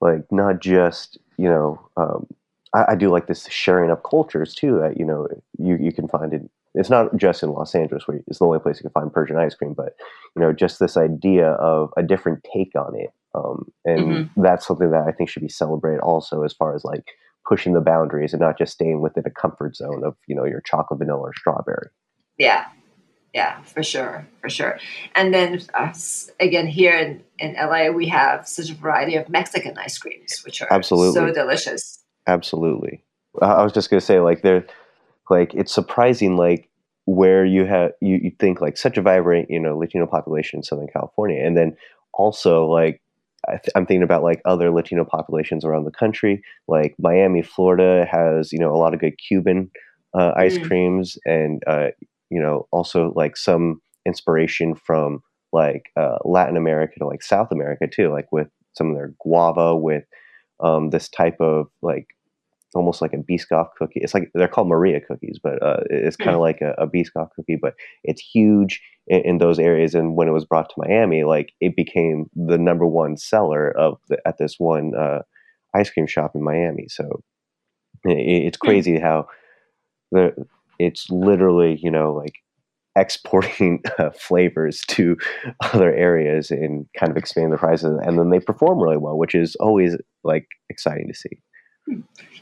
like 0.00 0.30
not 0.32 0.60
just 0.60 1.18
you 1.36 1.50
know. 1.50 1.80
Um, 1.98 2.26
I, 2.74 2.92
I, 2.92 2.94
do 2.94 3.10
like 3.10 3.26
this 3.26 3.46
sharing 3.48 3.90
of 3.90 4.02
cultures 4.02 4.54
too. 4.54 4.78
That 4.78 4.98
you 4.98 5.04
know 5.04 5.28
you 5.58 5.76
you 5.80 5.92
can 5.92 6.08
find 6.08 6.32
it. 6.32 6.42
It's 6.74 6.90
not 6.90 7.16
just 7.16 7.42
in 7.42 7.50
Los 7.50 7.74
Angeles 7.74 8.06
where 8.06 8.20
it's 8.26 8.38
the 8.38 8.44
only 8.46 8.60
place 8.60 8.76
you 8.76 8.82
can 8.82 8.92
find 8.92 9.12
Persian 9.12 9.36
ice 9.36 9.54
cream, 9.54 9.74
but 9.74 9.94
you 10.36 10.42
know 10.42 10.52
just 10.52 10.78
this 10.78 10.96
idea 10.96 11.52
of 11.52 11.92
a 11.96 12.02
different 12.02 12.46
take 12.52 12.74
on 12.76 12.94
it, 12.98 13.10
um, 13.34 13.70
and 13.84 14.00
mm-hmm. 14.00 14.42
that's 14.42 14.66
something 14.66 14.90
that 14.90 15.06
I 15.06 15.12
think 15.12 15.30
should 15.30 15.42
be 15.42 15.48
celebrated 15.48 16.00
also 16.00 16.42
as 16.42 16.52
far 16.52 16.74
as 16.74 16.84
like 16.84 17.04
pushing 17.48 17.72
the 17.72 17.80
boundaries 17.80 18.32
and 18.32 18.40
not 18.40 18.58
just 18.58 18.72
staying 18.72 19.00
within 19.00 19.24
a 19.26 19.30
comfort 19.30 19.76
zone 19.76 20.04
of 20.04 20.16
you 20.26 20.34
know 20.34 20.44
your 20.44 20.60
chocolate, 20.60 20.98
vanilla, 20.98 21.20
or 21.20 21.34
strawberry. 21.34 21.88
Yeah, 22.38 22.66
yeah, 23.32 23.62
for 23.62 23.82
sure, 23.82 24.26
for 24.40 24.48
sure. 24.48 24.78
And 25.14 25.32
then 25.32 25.60
uh, 25.74 25.92
again, 26.40 26.66
here 26.66 26.96
in, 26.98 27.22
in 27.38 27.54
LA, 27.54 27.90
we 27.90 28.08
have 28.08 28.48
such 28.48 28.70
a 28.70 28.74
variety 28.74 29.14
of 29.16 29.28
Mexican 29.28 29.78
ice 29.78 29.98
creams, 29.98 30.42
which 30.44 30.60
are 30.60 30.68
absolutely 30.72 31.14
so 31.14 31.32
delicious. 31.32 31.99
Absolutely. 32.26 33.02
I 33.40 33.62
was 33.62 33.72
just 33.72 33.90
gonna 33.90 34.00
say, 34.00 34.20
like, 34.20 34.42
they're 34.42 34.66
like 35.28 35.54
it's 35.54 35.72
surprising, 35.72 36.36
like 36.36 36.68
where 37.06 37.44
you 37.44 37.64
have 37.64 37.92
you, 38.00 38.18
you 38.22 38.32
think 38.38 38.60
like 38.60 38.76
such 38.76 38.96
a 38.98 39.02
vibrant, 39.02 39.50
you 39.50 39.60
know, 39.60 39.78
Latino 39.78 40.06
population 40.06 40.58
in 40.58 40.62
Southern 40.62 40.88
California, 40.88 41.44
and 41.44 41.56
then 41.56 41.76
also 42.12 42.66
like 42.66 43.00
I 43.48 43.58
am 43.74 43.86
thinking 43.86 44.02
about 44.02 44.22
like 44.22 44.42
other 44.44 44.70
Latino 44.70 45.04
populations 45.04 45.64
around 45.64 45.84
the 45.84 45.90
country, 45.90 46.42
like 46.68 46.94
Miami, 46.98 47.42
Florida 47.42 48.06
has 48.10 48.52
you 48.52 48.58
know 48.58 48.72
a 48.72 48.76
lot 48.76 48.94
of 48.94 49.00
good 49.00 49.14
Cuban 49.16 49.70
uh, 50.18 50.32
ice 50.36 50.58
mm. 50.58 50.66
creams, 50.66 51.16
and 51.24 51.62
uh, 51.66 51.88
you 52.30 52.40
know, 52.40 52.66
also 52.70 53.12
like 53.14 53.36
some 53.36 53.80
inspiration 54.06 54.74
from 54.74 55.22
like 55.52 55.90
uh, 55.96 56.16
Latin 56.24 56.56
America 56.56 56.94
to 56.98 57.06
like 57.06 57.22
South 57.22 57.50
America 57.50 57.86
too, 57.86 58.10
like 58.10 58.30
with 58.32 58.48
some 58.74 58.90
of 58.90 58.94
their 58.94 59.14
guava, 59.20 59.76
with 59.76 60.04
um, 60.62 60.90
this 60.90 61.08
type 61.08 61.36
of 61.40 61.66
like 61.82 62.08
almost 62.74 63.02
like 63.02 63.12
a 63.12 63.16
Biscoff 63.16 63.68
cookie. 63.76 64.00
It's 64.00 64.14
like 64.14 64.30
they're 64.34 64.48
called 64.48 64.68
Maria 64.68 65.00
cookies, 65.00 65.38
but 65.42 65.62
uh, 65.62 65.80
it's 65.90 66.16
kind 66.16 66.34
of 66.34 66.40
like 66.40 66.60
a, 66.60 66.74
a 66.78 66.86
Biscoff 66.86 67.30
cookie, 67.34 67.58
but 67.60 67.74
it's 68.04 68.22
huge 68.22 68.80
in, 69.08 69.20
in, 69.22 69.38
those 69.38 69.58
areas. 69.58 69.94
And 69.94 70.16
when 70.16 70.28
it 70.28 70.32
was 70.32 70.44
brought 70.44 70.68
to 70.68 70.74
Miami, 70.86 71.24
like 71.24 71.52
it 71.60 71.74
became 71.74 72.26
the 72.34 72.58
number 72.58 72.86
one 72.86 73.16
seller 73.16 73.76
of 73.76 73.98
the, 74.08 74.18
at 74.26 74.38
this 74.38 74.56
one 74.58 74.92
uh, 74.96 75.20
ice 75.74 75.90
cream 75.90 76.06
shop 76.06 76.32
in 76.34 76.44
Miami. 76.44 76.86
So 76.88 77.22
it, 78.04 78.18
it's 78.18 78.58
hmm. 78.60 78.66
crazy 78.66 78.98
how 78.98 79.26
the 80.12 80.32
it's 80.78 81.08
literally 81.10 81.78
you 81.82 81.90
know 81.90 82.12
like 82.12 82.34
exporting 82.96 83.82
uh, 83.98 84.10
flavors 84.10 84.82
to 84.88 85.16
other 85.60 85.92
areas 85.94 86.50
and 86.50 86.86
kind 86.98 87.10
of 87.10 87.16
expanding 87.16 87.50
the 87.50 87.58
prices 87.58 87.98
and 88.02 88.18
then 88.18 88.30
they 88.30 88.40
perform 88.40 88.80
really 88.80 88.96
well 88.96 89.16
which 89.16 89.34
is 89.34 89.54
always 89.56 89.96
like 90.24 90.46
exciting 90.68 91.08
to 91.08 91.14
see 91.14 91.42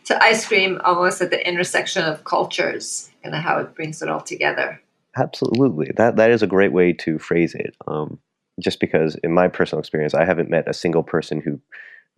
so 0.03 0.17
ice 0.21 0.47
cream 0.47 0.81
almost 0.85 1.21
at 1.21 1.31
the 1.31 1.49
intersection 1.49 2.05
of 2.05 2.25
cultures 2.25 3.11
and 3.25 3.35
how 3.35 3.59
it 3.59 3.75
brings 3.75 4.03
it 4.03 4.09
all 4.09 4.21
together 4.21 4.81
absolutely 5.17 5.91
that 5.97 6.17
that 6.17 6.31
is 6.31 6.43
a 6.43 6.47
great 6.47 6.73
way 6.73 6.93
to 6.93 7.19
phrase 7.19 7.55
it 7.55 7.75
um, 7.87 8.19
just 8.61 8.81
because 8.81 9.17
in 9.23 9.33
my 9.33 9.49
personal 9.49 9.81
experience 9.81 10.15
i 10.15 10.25
haven't 10.25 10.51
met 10.51 10.69
a 10.69 10.75
single 10.75 11.03
person 11.03 11.41
who 11.41 11.61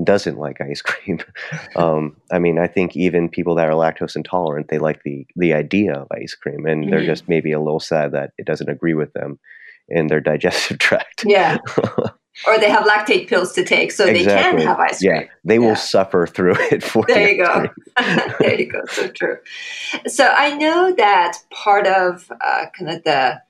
doesn't 0.03 0.39
like 0.39 0.61
ice 0.71 0.83
cream. 0.83 1.21
um, 1.77 2.17
I 2.31 2.39
mean, 2.39 2.59
I 2.59 2.67
think 2.67 2.97
even 2.97 3.29
people 3.29 3.55
that 3.57 3.69
are 3.69 3.73
lactose 3.73 4.17
intolerant, 4.17 4.69
they 4.69 4.79
like 4.79 5.03
the 5.03 5.27
the 5.37 5.53
idea 5.53 5.95
of 5.95 6.09
ice 6.13 6.35
cream, 6.35 6.67
and 6.67 6.83
mm-hmm. 6.83 6.91
they're 6.91 7.07
just 7.07 7.29
maybe 7.29 7.53
a 7.53 7.61
little 7.61 7.81
sad 7.81 8.13
that 8.13 8.33
it 8.39 8.47
doesn't 8.47 8.69
agree 8.69 8.95
with 8.95 9.13
them 9.13 9.39
in 9.89 10.07
their 10.07 10.21
digestive 10.21 10.79
tract. 10.79 11.25
Yeah. 11.27 11.59
or 12.47 12.59
they 12.59 12.71
have 12.71 12.85
lactate 12.85 13.29
pills 13.29 13.53
to 13.53 13.65
take 13.65 13.93
so 13.93 14.07
exactly. 14.07 14.25
they 14.25 14.41
can 14.41 14.67
have 14.67 14.79
ice 14.79 14.99
cream. 14.99 15.15
Yeah, 15.15 15.23
they 15.45 15.55
yeah. 15.55 15.61
will 15.61 15.77
suffer 15.77 16.27
through 16.27 16.55
it 16.71 16.83
for 16.83 17.05
There 17.07 17.29
you 17.29 17.45
go. 17.45 17.67
there 18.41 18.61
you 18.61 18.71
go. 18.71 18.81
So 18.89 19.09
true. 19.09 19.39
So 20.07 20.27
I 20.27 20.57
know 20.57 20.95
that 20.97 21.39
part 21.51 21.87
of 21.87 22.31
uh, 22.41 22.67
kind 22.79 22.91
of 22.91 23.05
the 23.05 23.43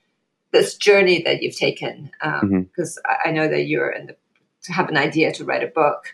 this 0.51 0.75
journey 0.75 1.21
that 1.23 1.41
you've 1.41 1.55
taken, 1.55 2.11
because 2.19 2.41
um, 2.43 2.51
mm-hmm. 2.51 3.29
I 3.29 3.31
know 3.31 3.47
that 3.47 3.67
you're 3.67 3.89
in 3.89 4.07
the, 4.07 4.15
to 4.63 4.73
have 4.73 4.89
an 4.89 4.97
idea 4.97 5.31
to 5.33 5.45
write 5.45 5.63
a 5.63 5.67
book 5.67 6.13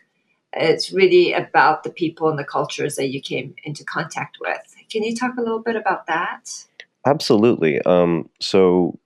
it's 0.54 0.92
really 0.92 1.34
about 1.34 1.84
the 1.84 1.90
people 1.90 2.30
and 2.30 2.40
the 2.40 2.44
cultures 2.44 2.96
that 2.96 3.10
you 3.10 3.22
came 3.22 3.56
into 3.64 3.84
contact 3.84 4.38
with. 4.40 4.76
Can 4.90 5.04
you 5.04 5.16
talk 5.16 5.38
a 5.38 5.42
little 5.42 5.60
bit 5.60 5.76
about 5.76 6.08
that? 6.08 6.50
Absolutely. 7.06 7.82
Um, 7.82 8.30
so 8.40 8.98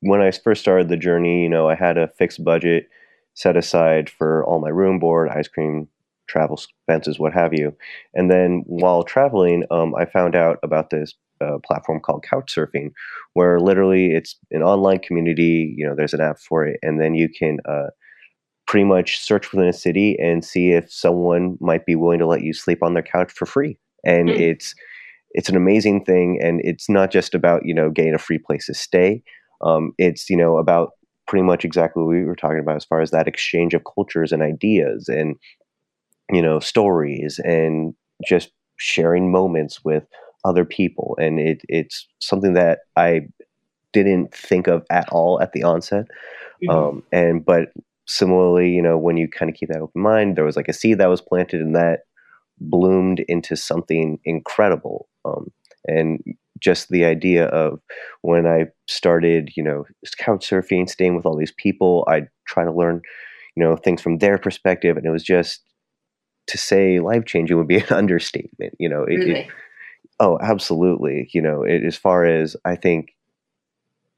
when 0.00 0.20
I 0.20 0.30
first 0.30 0.60
started 0.60 0.88
the 0.88 0.96
journey, 0.96 1.42
you 1.42 1.48
know, 1.48 1.68
I 1.68 1.74
had 1.74 1.98
a 1.98 2.08
fixed 2.08 2.44
budget 2.44 2.88
set 3.34 3.56
aside 3.56 4.08
for 4.08 4.44
all 4.44 4.60
my 4.60 4.70
room 4.70 4.98
board, 4.98 5.28
ice 5.28 5.48
cream, 5.48 5.88
travel 6.26 6.56
expenses, 6.56 7.18
what 7.18 7.32
have 7.32 7.52
you. 7.52 7.76
And 8.14 8.30
then 8.30 8.62
while 8.66 9.02
traveling, 9.02 9.64
um, 9.70 9.94
I 9.94 10.04
found 10.04 10.34
out 10.34 10.58
about 10.62 10.90
this 10.90 11.14
uh, 11.40 11.58
platform 11.64 12.00
called 12.00 12.24
Couchsurfing, 12.24 12.92
where 13.34 13.60
literally 13.60 14.14
it's 14.14 14.36
an 14.50 14.62
online 14.62 15.00
community. 15.00 15.74
You 15.76 15.86
know, 15.86 15.94
there's 15.94 16.14
an 16.14 16.20
app 16.20 16.38
for 16.38 16.64
it, 16.64 16.78
and 16.82 17.00
then 17.00 17.14
you 17.14 17.28
can 17.28 17.58
uh, 17.68 17.88
pretty 18.66 18.84
much 18.84 19.18
search 19.18 19.52
within 19.52 19.68
a 19.68 19.72
city 19.72 20.16
and 20.18 20.44
see 20.44 20.70
if 20.70 20.90
someone 20.92 21.58
might 21.60 21.86
be 21.86 21.96
willing 21.96 22.20
to 22.20 22.26
let 22.26 22.42
you 22.42 22.52
sleep 22.52 22.82
on 22.82 22.94
their 22.94 23.02
couch 23.02 23.32
for 23.32 23.46
free. 23.46 23.78
And 24.04 24.28
mm. 24.28 24.38
it's 24.38 24.74
it's 25.32 25.48
an 25.48 25.56
amazing 25.56 26.04
thing, 26.04 26.38
and 26.40 26.60
it's 26.62 26.88
not 26.88 27.10
just 27.10 27.34
about 27.34 27.66
you 27.66 27.74
know 27.74 27.90
getting 27.90 28.14
a 28.14 28.18
free 28.18 28.38
place 28.38 28.66
to 28.66 28.74
stay. 28.74 29.22
Um, 29.60 29.92
it's 29.98 30.30
you 30.30 30.36
know 30.36 30.58
about 30.58 30.92
pretty 31.26 31.42
much 31.42 31.64
exactly 31.64 32.02
what 32.02 32.10
we 32.10 32.24
were 32.24 32.36
talking 32.36 32.58
about 32.58 32.76
as 32.76 32.84
far 32.84 33.00
as 33.00 33.10
that 33.10 33.28
exchange 33.28 33.74
of 33.74 33.82
cultures 33.94 34.32
and 34.32 34.42
ideas 34.42 35.08
and 35.08 35.36
you 36.30 36.42
know 36.42 36.58
stories 36.58 37.40
and 37.44 37.94
just 38.26 38.50
sharing 38.76 39.30
moments 39.30 39.84
with 39.84 40.04
other 40.44 40.64
people 40.64 41.16
and 41.20 41.40
it, 41.40 41.62
it's 41.68 42.06
something 42.20 42.54
that 42.54 42.80
i 42.96 43.20
didn't 43.92 44.34
think 44.34 44.66
of 44.66 44.84
at 44.90 45.08
all 45.10 45.40
at 45.40 45.52
the 45.52 45.62
onset 45.62 46.06
mm-hmm. 46.62 46.70
um, 46.70 47.02
and 47.12 47.44
but 47.44 47.68
similarly, 48.06 48.70
you 48.70 48.82
know, 48.82 48.98
when 48.98 49.16
you 49.16 49.28
kind 49.28 49.50
of 49.50 49.56
keep 49.56 49.68
that 49.68 49.80
open 49.80 50.02
mind, 50.02 50.36
there 50.36 50.44
was 50.44 50.56
like 50.56 50.68
a 50.68 50.72
seed 50.72 50.98
that 50.98 51.08
was 51.08 51.20
planted 51.20 51.60
and 51.60 51.74
that 51.74 52.00
bloomed 52.60 53.24
into 53.28 53.56
something 53.56 54.18
incredible. 54.24 55.08
Um, 55.24 55.50
and 55.86 56.22
just 56.60 56.88
the 56.88 57.04
idea 57.04 57.46
of 57.46 57.80
when 58.22 58.46
I 58.46 58.66
started, 58.88 59.50
you 59.56 59.62
know, 59.62 59.84
couch 60.18 60.48
surfing, 60.48 60.88
staying 60.88 61.16
with 61.16 61.26
all 61.26 61.36
these 61.36 61.52
people, 61.56 62.04
I 62.08 62.22
try 62.46 62.64
to 62.64 62.72
learn, 62.72 63.02
you 63.56 63.62
know, 63.62 63.76
things 63.76 64.00
from 64.00 64.18
their 64.18 64.38
perspective, 64.38 64.96
and 64.96 65.06
it 65.06 65.10
was 65.10 65.24
just 65.24 65.60
to 66.46 66.58
say 66.58 67.00
life 67.00 67.24
changing 67.24 67.56
would 67.56 67.68
be 67.68 67.76
an 67.80 67.92
understatement. 67.92 68.74
You 68.78 68.88
know, 68.88 69.02
it, 69.02 69.16
really? 69.16 69.40
it, 69.40 69.48
oh, 70.20 70.38
absolutely. 70.40 71.28
You 71.32 71.42
know, 71.42 71.62
it, 71.62 71.84
as 71.84 71.96
far 71.96 72.24
as 72.24 72.56
I 72.64 72.76
think 72.76 73.14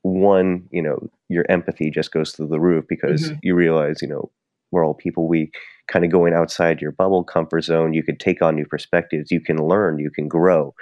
one, 0.03 0.69
you 0.71 0.83
know, 0.83 1.09
your 1.29 1.45
empathy 1.49 1.91
just 1.91 2.13
goes 2.13 2.33
through 2.33 2.49
the 2.49 2.61
roof 2.61 2.85
because 2.89 3.25
mm-hmm. 3.25 3.39
you 3.43 3.55
realize, 3.55 4.01
you 4.01 4.09
know, 4.09 4.31
we're 4.71 4.85
all 4.85 4.95
people. 4.95 5.29
We 5.29 5.51
kind 5.89 6.05
of 6.05 6.11
going 6.11 6.35
outside 6.35 6.81
your 6.81 6.93
bubble 6.93 7.25
comfort 7.25 7.63
zone. 7.63 7.93
You 7.95 8.03
can 8.03 8.17
take 8.19 8.43
on 8.43 8.57
new 8.57 8.67
perspectives. 8.67 9.31
You 9.31 9.41
can 9.41 9.57
learn. 9.57 9.99
You 9.99 10.11
can 10.11 10.29
grow. 10.29 10.75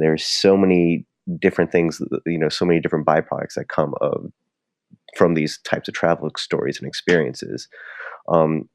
There's 0.00 0.24
so 0.24 0.56
many 0.56 1.06
different 1.38 1.70
things, 1.72 2.00
you 2.26 2.38
know, 2.38 2.48
so 2.48 2.64
many 2.64 2.80
different 2.80 3.06
byproducts 3.06 3.54
that 3.56 3.68
come 3.68 3.94
of 4.00 4.32
from 5.16 5.34
these 5.34 5.58
types 5.64 5.88
of 5.88 5.94
travel 5.94 6.30
stories 6.36 6.78
and 6.78 6.88
experiences. 6.88 7.68
Um, 8.28 8.68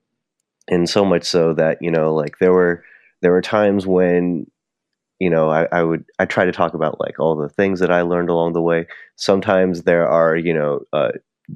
and 0.68 0.90
so 0.90 1.06
much 1.06 1.24
so 1.24 1.54
that 1.54 1.78
you 1.82 1.92
know, 1.92 2.14
like 2.14 2.40
there 2.40 2.54
were 2.54 2.84
there 3.22 3.32
were 3.32 3.42
times 3.42 3.86
when 3.86 4.48
you 5.20 5.30
know, 5.30 5.50
I, 5.50 5.68
I 5.72 5.84
would 5.84 6.04
I 6.20 6.26
try 6.26 6.46
to 6.46 6.52
talk 6.52 6.74
about 6.74 7.00
like 7.00 7.20
all 7.20 7.36
the 7.36 7.50
things 7.50 7.80
that 7.80 7.92
I 7.92 8.02
learned 8.02 8.30
along 8.30 8.54
the 8.54 8.62
way. 8.62 8.88
Sometimes 9.16 9.84
there 9.84 10.08
are, 10.08 10.36
you 10.36 10.54
know, 10.54 10.82
uh, 10.92 11.12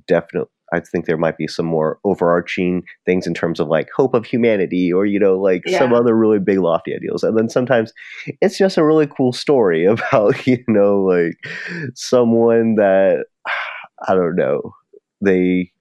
definite. 0.07 0.47
I 0.73 0.79
think 0.79 1.05
there 1.05 1.17
might 1.17 1.37
be 1.37 1.47
some 1.47 1.65
more 1.65 1.99
overarching 2.03 2.83
things 3.05 3.27
in 3.27 3.33
terms 3.33 3.59
of 3.59 3.67
like 3.67 3.89
hope 3.95 4.13
of 4.13 4.25
humanity, 4.25 4.91
or 4.91 5.05
you 5.05 5.19
know, 5.19 5.37
like 5.37 5.63
yeah. 5.65 5.79
some 5.79 5.93
other 5.93 6.15
really 6.15 6.39
big 6.39 6.59
lofty 6.59 6.95
ideals. 6.95 7.23
And 7.23 7.37
then 7.37 7.49
sometimes 7.49 7.93
it's 8.41 8.57
just 8.57 8.77
a 8.77 8.85
really 8.85 9.07
cool 9.07 9.33
story 9.33 9.85
about 9.85 10.45
you 10.47 10.63
know, 10.67 11.01
like 11.01 11.37
someone 11.95 12.75
that 12.75 13.25
I 14.07 14.13
don't 14.13 14.35
know. 14.35 14.73
They 15.21 15.71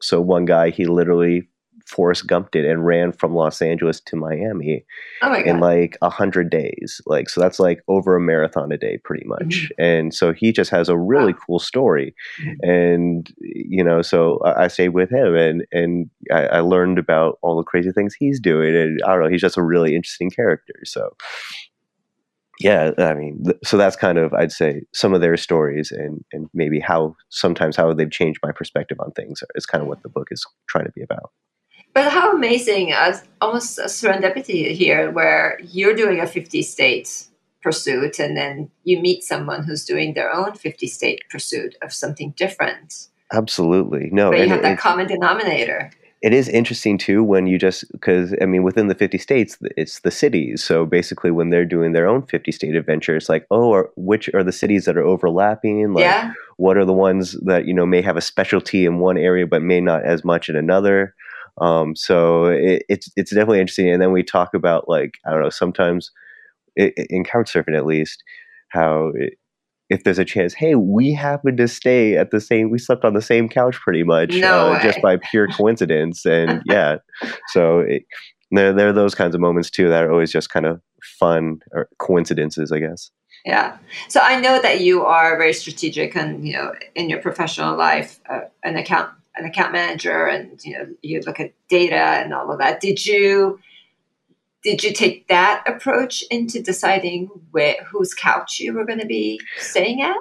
so 0.00 0.20
one 0.20 0.44
guy 0.44 0.70
he 0.70 0.84
literally 0.84 1.48
Forrest 1.86 2.26
Gumped 2.26 2.56
it 2.56 2.68
and 2.68 2.86
ran 2.86 3.12
from 3.12 3.34
Los 3.34 3.60
Angeles 3.60 4.00
to 4.00 4.16
Miami 4.16 4.84
oh 5.22 5.34
in 5.34 5.60
like 5.60 5.98
a 6.02 6.10
hundred 6.10 6.50
days. 6.50 7.00
Like 7.06 7.28
so 7.28 7.40
that's 7.40 7.58
like 7.58 7.82
over 7.88 8.16
a 8.16 8.20
marathon 8.20 8.72
a 8.72 8.78
day 8.78 8.98
pretty 9.04 9.26
much. 9.26 9.68
Mm-hmm. 9.78 9.82
And 9.82 10.14
so 10.14 10.32
he 10.32 10.52
just 10.52 10.70
has 10.70 10.88
a 10.88 10.96
really 10.96 11.32
wow. 11.32 11.38
cool 11.46 11.58
story. 11.58 12.14
Mm-hmm. 12.42 12.68
And 12.68 13.34
you 13.38 13.84
know, 13.84 14.02
so 14.02 14.38
I, 14.44 14.64
I, 14.64 14.68
stayed 14.68 14.90
with 14.90 15.10
him 15.10 15.34
and 15.34 15.64
and 15.72 16.10
I, 16.32 16.46
I, 16.46 16.60
learned 16.60 16.98
about 16.98 17.38
all 17.42 17.56
the 17.56 17.62
crazy 17.62 17.92
things 17.92 18.14
he's 18.14 18.40
doing. 18.40 18.74
And 18.74 19.00
I 19.04 19.12
don't 19.12 19.24
know, 19.24 19.30
he's 19.30 19.40
just 19.40 19.58
a 19.58 19.62
really 19.62 19.94
interesting 19.94 20.30
character. 20.30 20.74
So 20.84 21.14
yeah, 22.60 22.92
I 22.98 23.14
mean, 23.14 23.44
so 23.64 23.76
that's 23.76 23.96
kind 23.96 24.16
of 24.16 24.32
I'd 24.32 24.52
say 24.52 24.82
some 24.94 25.12
of 25.12 25.20
their 25.20 25.36
stories 25.36 25.90
and 25.90 26.24
and 26.32 26.48
maybe 26.54 26.80
how 26.80 27.16
sometimes 27.28 27.76
how 27.76 27.92
they've 27.92 28.10
changed 28.10 28.40
my 28.42 28.52
perspective 28.52 28.98
on 29.00 29.10
things 29.12 29.42
is 29.54 29.66
kind 29.66 29.82
of 29.82 29.88
what 29.88 30.02
the 30.02 30.08
book 30.08 30.28
is 30.30 30.46
trying 30.68 30.86
to 30.86 30.92
be 30.92 31.02
about. 31.02 31.30
But 31.94 32.12
how 32.12 32.34
amazing, 32.34 32.92
uh, 32.92 33.16
almost 33.40 33.78
a 33.78 33.84
serendipity 33.84 34.72
here, 34.72 35.12
where 35.12 35.58
you're 35.62 35.94
doing 35.94 36.20
a 36.20 36.26
50 36.26 36.60
state 36.62 37.28
pursuit 37.62 38.18
and 38.18 38.36
then 38.36 38.70
you 38.82 39.00
meet 39.00 39.24
someone 39.24 39.64
who's 39.64 39.84
doing 39.84 40.14
their 40.14 40.32
own 40.32 40.54
50 40.54 40.86
state 40.86 41.22
pursuit 41.30 41.76
of 41.82 41.92
something 41.92 42.34
different. 42.36 43.08
Absolutely. 43.32 44.10
No. 44.12 44.30
But 44.30 44.40
you 44.40 44.48
have 44.48 44.62
that 44.62 44.78
common 44.78 45.06
denominator. 45.06 45.90
it 46.20 46.32
is 46.32 46.48
interesting 46.48 46.98
too 46.98 47.22
when 47.24 47.46
you 47.46 47.58
just 47.58 47.90
because 47.92 48.34
I 48.40 48.46
mean 48.46 48.62
within 48.62 48.88
the 48.88 48.94
50 48.94 49.16
states 49.18 49.56
it's 49.76 50.00
the 50.00 50.10
cities. 50.10 50.62
So 50.62 50.84
basically 50.84 51.30
when 51.30 51.50
they're 51.50 51.64
doing 51.64 51.92
their 51.92 52.06
own 52.06 52.22
50 52.26 52.52
state 52.52 52.74
adventure, 52.74 53.16
it's 53.16 53.28
like, 53.28 53.46
oh, 53.50 53.72
are, 53.72 53.90
which 53.96 54.28
are 54.34 54.44
the 54.44 54.52
cities 54.52 54.84
that 54.84 54.98
are 54.98 55.04
overlapping? 55.04 55.94
Like 55.94 56.02
yeah. 56.02 56.32
what 56.58 56.76
are 56.76 56.84
the 56.84 56.92
ones 56.92 57.32
that, 57.42 57.66
you 57.66 57.72
know, 57.72 57.86
may 57.86 58.02
have 58.02 58.16
a 58.16 58.20
specialty 58.20 58.84
in 58.84 58.98
one 58.98 59.16
area 59.16 59.46
but 59.46 59.62
may 59.62 59.80
not 59.80 60.04
as 60.04 60.24
much 60.24 60.48
in 60.48 60.56
another? 60.56 61.14
Um, 61.60 61.94
so 61.94 62.46
it, 62.46 62.84
it's 62.88 63.08
it's 63.16 63.30
definitely 63.30 63.60
interesting. 63.60 63.90
And 63.90 64.02
then 64.02 64.12
we 64.12 64.22
talk 64.22 64.54
about 64.54 64.88
like 64.88 65.14
I 65.26 65.30
don't 65.30 65.42
know 65.42 65.50
sometimes 65.50 66.10
it, 66.76 66.94
in 67.10 67.24
couchsurfing 67.24 67.76
at 67.76 67.86
least 67.86 68.22
how 68.70 69.12
it, 69.14 69.34
if 69.90 70.02
there's 70.02 70.18
a 70.18 70.24
chance, 70.24 70.54
hey, 70.54 70.74
we 70.74 71.12
happen 71.12 71.56
to 71.56 71.68
stay 71.68 72.16
at 72.16 72.30
the 72.30 72.40
same, 72.40 72.70
we 72.70 72.78
slept 72.78 73.04
on 73.04 73.14
the 73.14 73.22
same 73.22 73.48
couch 73.48 73.76
pretty 73.76 74.02
much, 74.02 74.30
no 74.34 74.72
uh, 74.72 74.82
just 74.82 75.00
by 75.02 75.18
pure 75.30 75.46
coincidence, 75.48 76.24
and 76.24 76.62
yeah, 76.66 76.96
so 77.48 77.80
it, 77.80 78.04
there 78.50 78.72
there 78.72 78.88
are 78.88 78.92
those 78.92 79.14
kinds 79.14 79.34
of 79.34 79.40
moments 79.40 79.70
too 79.70 79.88
that 79.88 80.02
are 80.02 80.10
always 80.10 80.32
just 80.32 80.50
kind 80.50 80.66
of 80.66 80.80
fun 81.18 81.60
or 81.72 81.88
coincidences, 81.98 82.72
I 82.72 82.78
guess. 82.78 83.10
Yeah. 83.44 83.76
So 84.08 84.20
I 84.22 84.40
know 84.40 84.60
that 84.62 84.80
you 84.80 85.04
are 85.04 85.36
very 85.36 85.52
strategic, 85.52 86.16
and 86.16 86.46
you 86.46 86.54
know, 86.54 86.72
in 86.94 87.10
your 87.10 87.20
professional 87.20 87.76
life, 87.76 88.20
uh, 88.28 88.40
an 88.62 88.76
account 88.76 89.10
an 89.36 89.44
account 89.44 89.72
manager 89.72 90.26
and 90.26 90.64
you 90.64 90.76
know 90.76 90.86
you 91.02 91.20
look 91.26 91.40
at 91.40 91.52
data 91.68 91.94
and 91.94 92.32
all 92.32 92.50
of 92.50 92.58
that 92.58 92.80
did 92.80 93.04
you 93.04 93.58
did 94.62 94.82
you 94.82 94.92
take 94.92 95.28
that 95.28 95.62
approach 95.66 96.22
into 96.30 96.62
deciding 96.62 97.26
where 97.50 97.76
whose 97.90 98.14
couch 98.14 98.60
you 98.60 98.72
were 98.72 98.84
going 98.84 99.00
to 99.00 99.06
be 99.06 99.40
staying 99.58 100.02
at 100.02 100.16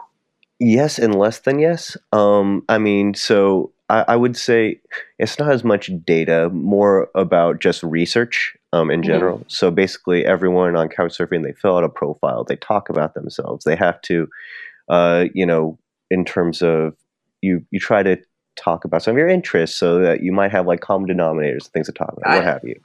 yes 0.59 0.97
and 0.97 1.15
less 1.15 1.39
than 1.39 1.59
yes 1.59 1.95
um, 2.11 2.63
i 2.69 2.77
mean 2.77 3.13
so 3.13 3.71
I, 3.89 4.05
I, 4.07 4.15
would 4.15 4.37
say 4.37 4.79
it's 5.19 5.37
not 5.37 5.51
as 5.51 5.63
much 5.63 5.91
data 6.05 6.49
more 6.49 7.09
about 7.15 7.59
just 7.59 7.83
research 7.83 8.55
um, 8.71 8.89
in 8.89 9.01
mm-hmm. 9.01 9.07
general 9.07 9.37
mm-hmm. 9.39 9.49
so 9.49 9.69
basically 9.69 10.25
everyone 10.25 10.75
on 10.75 10.89
couchsurfing 10.89 11.43
they 11.43 11.53
fill 11.53 11.77
out 11.77 11.83
a 11.83 11.89
profile 11.89 12.43
they 12.43 12.55
talk 12.55 12.89
about 12.89 13.13
themselves 13.13 13.65
they 13.65 13.75
have 13.75 14.01
to 14.01 14.27
uh, 14.89 15.25
you 15.33 15.45
know 15.45 15.77
in 16.09 16.25
terms 16.25 16.61
of 16.61 16.95
you 17.41 17.65
you 17.71 17.79
try 17.79 18.01
to 18.01 18.17
talk 18.55 18.85
about 18.85 19.01
some 19.01 19.11
of 19.11 19.17
your 19.17 19.27
interests 19.27 19.77
so 19.77 19.99
that 19.99 20.21
you 20.21 20.31
might 20.31 20.51
have 20.51 20.67
like 20.67 20.81
common 20.81 21.09
denominators 21.09 21.67
things 21.67 21.87
to 21.87 21.91
talk 21.91 22.13
about 22.17 22.35
what 22.35 22.43
have 22.43 22.61
you 22.63 22.75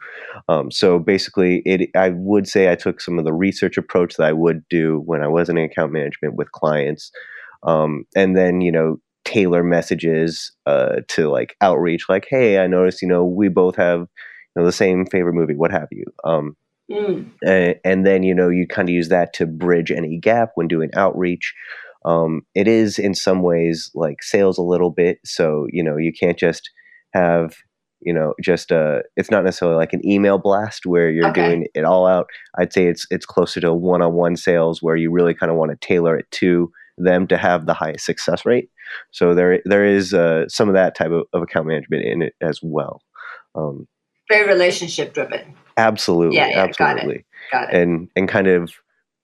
um, 0.49 0.71
so 0.71 0.99
basically 0.99 1.63
it 1.65 1.91
i 1.95 2.11
would 2.11 2.49
say 2.49 2.71
i 2.71 2.75
took 2.75 3.01
some 3.01 3.19
of 3.19 3.25
the 3.25 3.33
research 3.33 3.77
approach 3.77 4.17
that 4.17 4.27
i 4.27 4.33
would 4.33 4.67
do 4.69 5.03
when 5.05 5.23
i 5.23 5.29
was 5.29 5.49
in 5.49 5.59
account 5.59 5.93
management 5.93 6.35
with 6.35 6.51
clients 6.53 7.11
um, 7.65 8.05
and 8.15 8.37
then 8.37 8.61
you 8.61 8.73
know 8.73 8.99
tailor 9.25 9.63
messages 9.63 10.53
uh, 10.67 10.97
to 11.09 11.29
like 11.29 11.55
outreach 11.61 12.09
like 12.09 12.27
hey 12.31 12.59
i 12.59 12.67
noticed 12.67 13.03
you 13.03 13.09
know 13.09 13.25
we 13.25 13.49
both 13.49 13.77
have 13.77 14.01
you 14.01 14.07
know 14.57 14.65
the 14.65 14.73
same 14.73 15.05
favorite 15.07 15.35
movie 15.35 15.55
what 15.55 15.71
have 15.71 15.89
you 15.91 16.05
um, 16.25 16.57
mm. 16.91 17.29
and, 17.43 17.75
and 17.85 18.07
then 18.07 18.23
you 18.23 18.35
know 18.35 18.49
you 18.49 18.67
kind 18.67 18.89
of 18.89 18.95
use 18.95 19.09
that 19.09 19.33
to 19.35 19.45
bridge 19.45 19.91
any 19.91 20.19
gap 20.19 20.53
when 20.55 20.67
doing 20.67 20.89
outreach 20.95 21.55
um, 22.05 22.43
it 22.55 22.69
is 22.69 22.99
in 22.99 23.15
some 23.15 23.43
ways 23.43 23.91
like 23.95 24.23
sales 24.23 24.59
a 24.59 24.63
little 24.63 24.91
bit. 24.91 25.19
So, 25.25 25.67
you 25.71 25.83
know, 25.83 25.97
you 25.97 26.13
can't 26.13 26.39
just 26.39 26.71
have, 27.13 27.55
you 28.01 28.13
know, 28.13 28.35
just 28.43 28.71
a, 28.71 29.03
it's 29.17 29.31
not 29.31 29.45
necessarily 29.45 29.77
like 29.77 29.93
an 29.93 30.07
email 30.07 30.39
blast 30.39 30.87
where 30.87 31.11
you're 31.11 31.29
okay. 31.29 31.49
doing 31.49 31.67
it 31.75 31.85
all 31.85 32.07
out. 32.07 32.29
I'd 32.57 32.73
say 32.73 32.87
it's, 32.87 33.07
it's 33.11 33.27
closer 33.27 33.61
to 33.61 33.75
one-on-one 33.75 34.37
sales 34.37 34.83
where 34.83 34.97
you 34.97 35.11
really 35.11 35.35
kind 35.35 35.51
of 35.51 35.59
want 35.59 35.71
to 35.71 35.87
tailor 35.87 36.17
it 36.17 36.31
to 36.33 36.71
them 36.97 37.27
to 37.29 37.37
have 37.37 37.67
the 37.67 37.75
highest 37.75 38.05
success 38.05 38.45
rate. 38.47 38.71
So 39.11 39.35
there, 39.35 39.61
there 39.65 39.85
is 39.85 40.15
uh, 40.15 40.49
some 40.49 40.69
of 40.69 40.75
that 40.75 40.95
type 40.95 41.11
of, 41.11 41.25
of, 41.33 41.43
account 41.43 41.67
management 41.67 42.05
in 42.05 42.23
it 42.23 42.35
as 42.41 42.61
well. 42.63 43.03
Um, 43.55 43.87
Very 44.31 44.49
relationship 44.49 45.15
driven. 45.15 45.55
Absolutely. 45.77 46.37
Yeah, 46.37 46.49
yeah 46.49 46.65
absolutely. 46.65 47.25
Got 47.53 47.65
it. 47.65 47.71
Got 47.71 47.75
it. 47.75 47.83
And, 47.83 48.09
and 48.17 48.29
kind 48.29 48.47
of, 48.47 48.73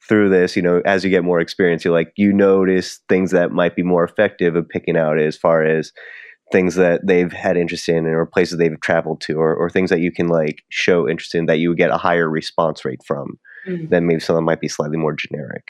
through 0.08 0.28
this, 0.28 0.56
you 0.56 0.62
know, 0.62 0.82
as 0.84 1.04
you 1.04 1.10
get 1.10 1.24
more 1.24 1.40
experience, 1.40 1.84
you're 1.84 1.94
like, 1.94 2.12
you 2.16 2.32
notice 2.32 3.00
things 3.08 3.30
that 3.30 3.52
might 3.52 3.74
be 3.74 3.82
more 3.82 4.04
effective 4.04 4.56
of 4.56 4.68
picking 4.68 4.96
out 4.96 5.18
as 5.18 5.36
far 5.36 5.64
as 5.64 5.92
things 6.52 6.74
that 6.74 7.06
they've 7.06 7.32
had 7.32 7.56
interest 7.56 7.88
in 7.88 8.06
or 8.06 8.26
places 8.26 8.58
they've 8.58 8.80
traveled 8.80 9.20
to 9.22 9.34
or, 9.34 9.54
or 9.54 9.70
things 9.70 9.90
that 9.90 10.00
you 10.00 10.12
can 10.12 10.28
like 10.28 10.62
show 10.68 11.08
interest 11.08 11.34
in 11.34 11.46
that 11.46 11.58
you 11.58 11.70
would 11.70 11.78
get 11.78 11.90
a 11.90 11.96
higher 11.96 12.28
response 12.28 12.84
rate 12.84 13.00
from 13.06 13.38
mm-hmm. 13.66 13.86
than 13.88 14.06
maybe 14.06 14.20
some 14.20 14.44
might 14.44 14.60
be 14.60 14.68
slightly 14.68 14.98
more 14.98 15.14
generic. 15.14 15.66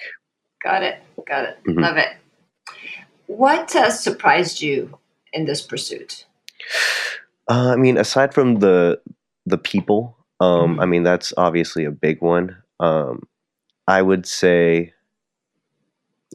Got 0.63 0.83
it. 0.83 1.01
Got 1.27 1.45
it. 1.45 1.59
Mm-hmm. 1.69 1.81
Love 1.81 1.97
it. 1.97 2.09
What 3.27 3.75
uh, 3.75 3.91
surprised 3.91 4.61
you 4.61 4.99
in 5.33 5.45
this 5.45 5.63
pursuit? 5.63 6.27
Uh, 7.49 7.73
I 7.73 7.77
mean, 7.77 7.97
aside 7.97 8.35
from 8.35 8.57
the 8.57 9.01
the 9.47 9.59
people, 9.59 10.17
um, 10.41 10.73
mm-hmm. 10.73 10.81
I 10.81 10.87
mean 10.87 11.03
that's 11.03 11.33
obviously 11.37 11.85
a 11.85 11.91
big 11.91 12.21
one. 12.21 12.57
Um, 12.81 13.23
I 13.87 14.03
would 14.03 14.27
say, 14.27 14.93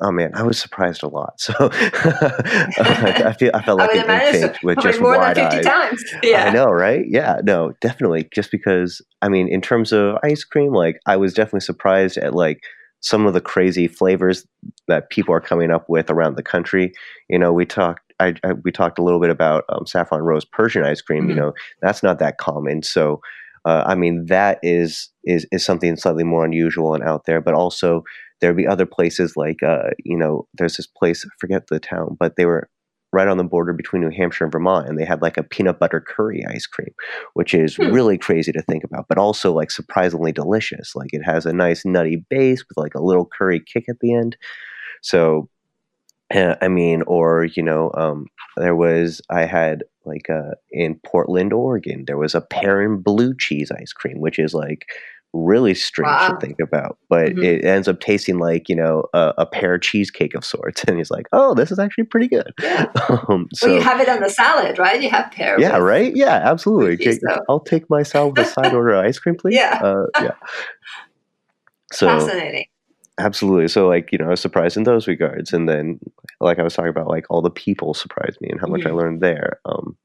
oh 0.01 0.11
man, 0.11 0.31
I 0.33 0.43
was 0.43 0.59
surprised 0.59 1.03
a 1.03 1.07
lot. 1.07 1.39
So 1.39 1.53
I 1.61 3.35
feel 3.37 3.51
I 3.53 3.61
felt 3.63 3.79
like 3.79 3.95
I 3.95 4.03
an 4.03 4.35
infant 4.35 4.57
with 4.63 4.79
just 4.79 5.01
more 5.01 5.17
wide 5.17 5.37
than 5.37 5.51
50 5.51 5.67
times. 5.67 6.03
Yeah. 6.23 6.45
I 6.45 6.49
know, 6.51 6.67
right? 6.67 7.05
Yeah, 7.07 7.37
no, 7.43 7.73
definitely. 7.81 8.29
Just 8.33 8.51
because 8.51 9.01
I 9.21 9.29
mean, 9.29 9.47
in 9.47 9.61
terms 9.61 9.91
of 9.91 10.17
ice 10.23 10.43
cream, 10.43 10.73
like 10.73 10.99
I 11.05 11.17
was 11.17 11.33
definitely 11.33 11.61
surprised 11.61 12.17
at 12.17 12.33
like 12.33 12.61
some 13.01 13.25
of 13.25 13.33
the 13.33 13.41
crazy 13.41 13.87
flavors 13.87 14.45
that 14.87 15.09
people 15.09 15.33
are 15.33 15.39
coming 15.39 15.71
up 15.71 15.85
with 15.89 16.09
around 16.09 16.35
the 16.35 16.43
country. 16.43 16.91
You 17.29 17.39
know, 17.39 17.53
we 17.53 17.65
talked. 17.65 18.01
I, 18.19 18.35
I 18.43 18.53
we 18.53 18.71
talked 18.71 18.99
a 18.99 19.03
little 19.03 19.21
bit 19.21 19.29
about 19.29 19.63
um, 19.69 19.85
saffron 19.85 20.21
rose 20.21 20.43
Persian 20.43 20.83
ice 20.83 21.01
cream. 21.01 21.23
Mm-hmm. 21.23 21.29
You 21.29 21.35
know, 21.35 21.53
that's 21.81 22.03
not 22.03 22.19
that 22.19 22.37
common. 22.37 22.83
So 22.83 23.21
uh, 23.65 23.83
I 23.85 23.95
mean, 23.95 24.25
that 24.27 24.59
is 24.63 25.09
is 25.23 25.45
is 25.51 25.65
something 25.65 25.95
slightly 25.95 26.23
more 26.23 26.45
unusual 26.45 26.93
and 26.93 27.03
out 27.03 27.25
there. 27.25 27.41
But 27.41 27.53
also, 27.53 28.03
there'd 28.41 28.57
be 28.57 28.67
other 28.67 28.85
places 28.85 29.33
like 29.35 29.63
uh, 29.63 29.91
you 30.03 30.17
know, 30.17 30.47
there's 30.53 30.77
this 30.77 30.87
place 30.87 31.25
I 31.25 31.29
forget 31.39 31.67
the 31.67 31.79
town, 31.79 32.17
but 32.19 32.35
they 32.35 32.45
were 32.45 32.69
right 33.11 33.27
on 33.27 33.37
the 33.37 33.43
border 33.43 33.73
between 33.73 34.01
New 34.01 34.15
Hampshire 34.15 34.43
and 34.43 34.51
Vermont, 34.51 34.87
and 34.87 34.97
they 34.97 35.05
had 35.05 35.21
like 35.21 35.37
a 35.37 35.43
peanut 35.43 35.79
butter 35.79 35.99
curry 35.99 36.45
ice 36.47 36.67
cream, 36.67 36.93
which 37.33 37.53
is 37.53 37.75
hmm. 37.75 37.91
really 37.91 38.17
crazy 38.17 38.51
to 38.51 38.61
think 38.61 38.83
about, 38.83 39.05
but 39.09 39.17
also 39.17 39.51
like 39.51 39.71
surprisingly 39.71 40.31
delicious. 40.31 40.95
Like 40.95 41.09
it 41.13 41.23
has 41.23 41.45
a 41.45 41.53
nice 41.53 41.85
nutty 41.85 42.23
base 42.29 42.63
with 42.67 42.77
like 42.77 42.95
a 42.95 43.03
little 43.03 43.27
curry 43.37 43.61
kick 43.61 43.85
at 43.89 43.99
the 44.01 44.13
end. 44.13 44.37
So, 45.01 45.49
uh, 46.33 46.55
I 46.61 46.67
mean, 46.67 47.01
or 47.07 47.45
you 47.45 47.63
know, 47.63 47.91
um, 47.95 48.27
there 48.57 48.75
was 48.75 49.21
I 49.29 49.45
had 49.45 49.83
like 50.09 50.29
uh, 50.29 50.55
in 50.71 50.99
Portland, 51.05 51.53
Oregon, 51.53 52.03
there 52.07 52.17
was 52.17 52.35
a 52.35 52.41
Perrin 52.41 53.01
blue 53.01 53.35
cheese 53.37 53.71
ice 53.71 53.93
cream, 53.93 54.19
which 54.19 54.39
is 54.39 54.53
like 54.53 54.85
really 55.33 55.75
strange 55.75 56.07
wow. 56.07 56.29
to 56.29 56.37
think 56.37 56.59
about, 56.59 56.97
but 57.07 57.29
mm-hmm. 57.29 57.43
it 57.43 57.63
ends 57.63 57.87
up 57.87 57.99
tasting 57.99 58.39
like 58.39 58.67
you 58.67 58.75
know 58.75 59.03
a, 59.13 59.33
a, 59.39 59.45
pear 59.45 59.77
cheesecake 59.77 60.33
of 60.33 60.43
sorts. 60.43 60.83
And 60.87 60.97
he's 60.97 61.11
like, 61.11 61.27
"Oh, 61.31 61.53
this 61.53 61.71
is 61.71 61.79
actually 61.79 62.05
pretty 62.05 62.27
good." 62.27 62.51
Yeah. 62.61 62.85
Um, 63.29 63.47
so, 63.53 63.67
well, 63.67 63.75
you 63.75 63.81
have 63.81 63.99
it 63.99 64.09
on 64.09 64.21
the 64.21 64.29
salad, 64.29 64.79
right? 64.79 65.01
You 65.01 65.09
have 65.09 65.31
pear. 65.31 65.59
Yeah, 65.59 65.77
right. 65.77 66.15
Yeah, 66.15 66.41
absolutely. 66.43 66.97
Cheese, 66.97 67.19
so. 67.27 67.39
I'll 67.47 67.59
take 67.59 67.89
my 67.89 68.01
salad 68.01 68.37
with 68.37 68.47
a 68.47 68.49
side 68.49 68.73
order 68.73 68.93
of 68.93 69.05
ice 69.05 69.19
cream, 69.19 69.35
please. 69.35 69.55
Yeah, 69.55 69.79
uh, 69.83 70.05
yeah. 70.21 70.31
So 71.91 72.07
fascinating. 72.07 72.65
Absolutely. 73.19 73.67
So, 73.67 73.87
like, 73.87 74.11
you 74.11 74.17
know, 74.17 74.27
I 74.27 74.29
was 74.29 74.39
surprised 74.39 74.77
in 74.77 74.83
those 74.83 75.07
regards. 75.07 75.51
And 75.51 75.67
then, 75.67 75.99
like 76.39 76.57
I 76.57 76.63
was 76.63 76.73
talking 76.73 76.89
about, 76.89 77.09
like, 77.09 77.25
all 77.29 77.41
the 77.41 77.49
people 77.49 77.93
surprised 77.93 78.39
me 78.39 78.49
and 78.49 78.59
how 78.59 78.67
much 78.67 78.81
mm-hmm. 78.81 78.89
I 78.89 78.91
learned 78.91 79.21
there. 79.21 79.59
Um, 79.65 79.97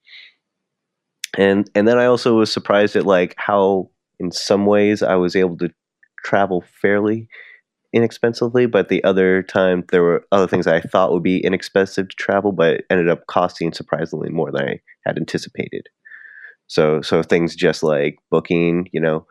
and 1.39 1.71
and 1.75 1.87
then 1.87 1.99
I 1.99 2.07
also 2.07 2.37
was 2.37 2.53
surprised 2.53 2.97
at 2.97 3.07
like 3.07 3.35
how, 3.37 3.91
in 4.19 4.33
some 4.33 4.67
ways, 4.67 5.03
I 5.03 5.15
was 5.15 5.37
able 5.37 5.57
to 5.59 5.71
travel 6.25 6.65
fairly 6.81 7.29
inexpensively, 7.93 8.67
but 8.67 8.89
the 8.89 9.03
other 9.05 9.43
time 9.43 9.85
there 9.93 10.03
were 10.03 10.25
other 10.33 10.49
things 10.49 10.67
I 10.67 10.81
thought 10.81 11.13
would 11.13 11.23
be 11.23 11.45
inexpensive 11.45 12.09
to 12.09 12.17
travel, 12.17 12.51
but 12.51 12.83
ended 12.91 13.09
up 13.09 13.27
costing 13.29 13.73
surprisingly 13.73 14.31
more 14.31 14.51
than 14.51 14.69
I 14.69 14.81
had 15.07 15.17
anticipated. 15.17 15.87
So, 16.67 17.03
so 17.03 17.23
things 17.23 17.55
just 17.55 17.85
like 17.85 18.17
booking, 18.31 18.89
you 18.93 19.01
know, 19.01 19.27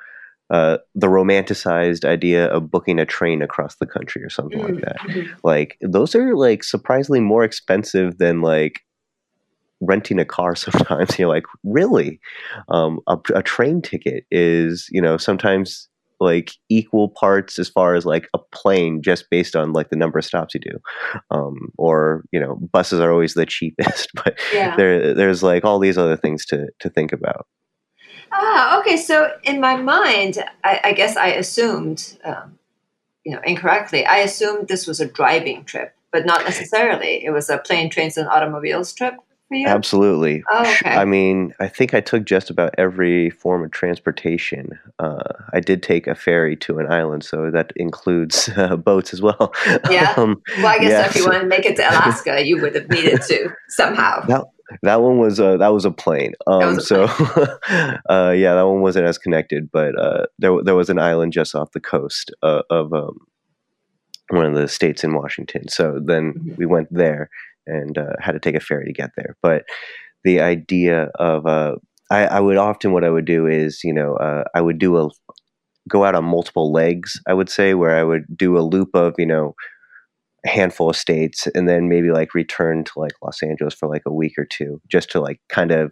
uh, 0.53 0.77
the 0.93 1.07
romanticized 1.07 2.05
idea 2.05 2.45
of 2.45 2.69
booking 2.69 2.99
a 2.99 3.07
train 3.07 3.41
across 3.41 3.77
the 3.77 3.87
country 3.87 4.23
or 4.23 4.29
something 4.29 4.59
mm-hmm. 4.59 4.75
like 4.75 4.83
that. 4.83 4.99
Mm-hmm. 4.99 5.33
Like 5.43 5.77
those 5.81 6.13
are 6.13 6.35
like 6.35 6.63
surprisingly 6.63 7.21
more 7.21 7.43
expensive 7.43 8.19
than 8.19 8.41
like 8.41 8.81
renting 9.81 10.19
a 10.19 10.25
car 10.25 10.55
sometimes. 10.55 11.17
You're 11.17 11.27
like, 11.27 11.45
really? 11.63 12.19
Um, 12.69 12.99
a, 13.07 13.17
a 13.33 13.41
train 13.41 13.81
ticket 13.81 14.25
is, 14.29 14.87
you 14.91 15.01
know, 15.01 15.17
sometimes 15.17 15.89
like 16.19 16.51
equal 16.69 17.09
parts 17.09 17.57
as 17.57 17.67
far 17.67 17.95
as 17.95 18.05
like 18.05 18.29
a 18.35 18.39
plane 18.53 19.01
just 19.01 19.31
based 19.31 19.55
on 19.55 19.73
like 19.73 19.89
the 19.89 19.95
number 19.95 20.19
of 20.19 20.23
stops 20.23 20.53
you 20.53 20.59
do 20.59 20.79
um, 21.31 21.69
or 21.77 22.23
you 22.31 22.39
know 22.39 22.55
buses 22.71 22.99
are 23.01 23.11
always 23.11 23.33
the 23.33 23.45
cheapest 23.57 24.09
but 24.23 24.39
yeah. 24.53 24.73
there 24.77 25.13
there's 25.13 25.43
like 25.43 25.65
all 25.65 25.79
these 25.79 25.97
other 25.97 26.15
things 26.15 26.45
to 26.45 26.67
to 26.79 26.89
think 26.89 27.11
about 27.11 27.47
Ah, 28.35 28.79
okay. 28.79 28.97
So 28.97 29.31
in 29.43 29.59
my 29.61 29.75
mind, 29.75 30.43
I, 30.63 30.79
I 30.85 30.93
guess 30.93 31.15
I 31.15 31.27
assumed, 31.27 32.17
um, 32.25 32.57
you 33.23 33.33
know, 33.33 33.41
incorrectly. 33.45 34.05
I 34.05 34.17
assumed 34.17 34.67
this 34.67 34.87
was 34.87 34.99
a 34.99 35.05
driving 35.05 35.63
trip, 35.65 35.95
but 36.11 36.25
not 36.25 36.43
necessarily. 36.43 37.23
It 37.23 37.29
was 37.31 37.49
a 37.49 37.57
plane, 37.59 37.89
trains, 37.89 38.17
and 38.17 38.27
automobiles 38.27 38.91
trip. 38.93 39.13
for 39.47 39.55
you? 39.55 39.67
Absolutely. 39.67 40.43
Oh, 40.51 40.61
okay. 40.61 40.89
I 40.89 41.05
mean, 41.05 41.53
I 41.59 41.67
think 41.67 41.93
I 41.93 42.01
took 42.01 42.25
just 42.25 42.49
about 42.49 42.73
every 42.77 43.29
form 43.29 43.63
of 43.63 43.71
transportation. 43.71 44.79
Uh, 44.99 45.21
I 45.53 45.59
did 45.59 45.83
take 45.83 46.07
a 46.07 46.15
ferry 46.15 46.55
to 46.57 46.79
an 46.79 46.91
island, 46.91 47.23
so 47.23 47.51
that 47.51 47.71
includes 47.75 48.49
uh, 48.57 48.75
boats 48.75 49.13
as 49.13 49.21
well. 49.21 49.53
Yeah. 49.89 50.13
Um, 50.17 50.41
well, 50.57 50.67
I 50.67 50.79
guess 50.79 50.89
yeah, 50.91 51.05
if 51.07 51.15
you 51.15 51.21
so- 51.23 51.29
want 51.29 51.41
to 51.43 51.47
make 51.47 51.65
it 51.65 51.75
to 51.77 51.83
Alaska, 51.83 52.45
you 52.45 52.61
would 52.61 52.75
have 52.75 52.89
needed 52.89 53.21
to 53.23 53.49
somehow. 53.69 54.25
That 54.27 54.43
that 54.81 55.01
one 55.01 55.19
was 55.19 55.39
uh, 55.39 55.57
that 55.57 55.73
was 55.73 55.85
a 55.85 55.91
plane. 55.91 56.33
Um, 56.47 56.75
was 56.75 56.77
a 56.77 56.81
so 56.81 57.03
uh, 58.09 58.31
yeah, 58.31 58.55
that 58.55 58.67
one 58.67 58.81
wasn't 58.81 59.05
as 59.05 59.17
connected, 59.17 59.69
but 59.71 59.97
uh, 59.99 60.25
there 60.39 60.61
there 60.63 60.75
was 60.75 60.89
an 60.89 60.99
island 60.99 61.33
just 61.33 61.55
off 61.55 61.71
the 61.71 61.79
coast 61.79 62.31
uh, 62.41 62.63
of 62.69 62.93
um, 62.93 63.17
one 64.29 64.45
of 64.45 64.55
the 64.55 64.67
states 64.67 65.03
in 65.03 65.13
Washington. 65.13 65.67
So 65.69 65.99
then 66.03 66.33
Mhm. 66.37 66.57
we 66.57 66.65
went 66.65 66.87
there 66.91 67.29
and 67.67 67.97
uh, 67.97 68.13
had 68.19 68.33
to 68.33 68.39
take 68.39 68.55
a 68.55 68.59
ferry 68.59 68.85
to 68.85 68.93
get 68.93 69.11
there. 69.15 69.35
But 69.41 69.63
the 70.23 70.41
idea 70.41 71.09
of 71.19 71.45
uh, 71.45 71.75
I, 72.11 72.25
I 72.25 72.39
would 72.39 72.57
often 72.57 72.93
what 72.93 73.03
I 73.03 73.09
would 73.09 73.25
do 73.25 73.47
is 73.47 73.81
you 73.83 73.93
know 73.93 74.15
uh, 74.15 74.43
I 74.55 74.61
would 74.61 74.79
do 74.79 74.97
a 74.97 75.09
go 75.89 76.05
out 76.05 76.15
on 76.15 76.25
multiple 76.25 76.71
legs. 76.71 77.19
I 77.27 77.33
would 77.33 77.49
say 77.49 77.73
where 77.73 77.97
I 77.97 78.03
would 78.03 78.25
do 78.35 78.57
a 78.57 78.61
loop 78.61 78.89
of 78.93 79.15
you 79.17 79.25
know 79.25 79.55
a 80.45 80.49
handful 80.49 80.89
of 80.89 80.95
states 80.95 81.47
and 81.55 81.67
then 81.69 81.87
maybe 81.89 82.11
like 82.11 82.33
return 82.33 82.83
to 82.83 82.91
like 82.97 83.13
Los 83.23 83.41
Angeles 83.43 83.73
for 83.73 83.87
like 83.87 84.03
a 84.05 84.13
week 84.13 84.33
or 84.37 84.45
two 84.45 84.81
just 84.91 85.09
to 85.11 85.21
like 85.21 85.39
kind 85.49 85.71
of 85.71 85.91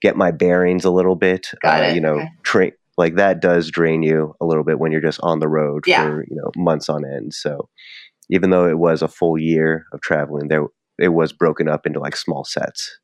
get 0.00 0.16
my 0.16 0.30
bearings 0.30 0.84
a 0.84 0.90
little 0.90 1.16
bit. 1.16 1.48
Got 1.62 1.80
uh, 1.80 1.86
it, 1.86 1.94
You 1.94 2.00
know, 2.00 2.14
okay. 2.16 2.28
train 2.44 2.72
like 2.96 3.14
that 3.16 3.40
does 3.40 3.70
drain 3.70 4.02
you 4.02 4.34
a 4.40 4.44
little 4.46 4.64
bit 4.64 4.78
when 4.80 4.90
you're 4.92 5.00
just 5.00 5.20
on 5.22 5.38
the 5.38 5.48
road 5.48 5.84
Yeah. 5.86 6.04
for 6.04 6.24
you 6.28 6.36
know 6.36 6.50
months 6.56 6.88
on 6.88 7.04
end. 7.04 7.32
So 7.34 7.68
even 8.30 8.50
though 8.50 8.68
it 8.68 8.78
was 8.78 9.02
a 9.02 9.08
full 9.08 9.38
year 9.38 9.86
of 9.92 10.00
traveling, 10.00 10.48
there 10.48 10.64
it 10.98 11.08
was 11.08 11.32
broken 11.32 11.68
up 11.68 11.86
into 11.86 12.00
like 12.00 12.16
small 12.16 12.44
sets. 12.44 12.98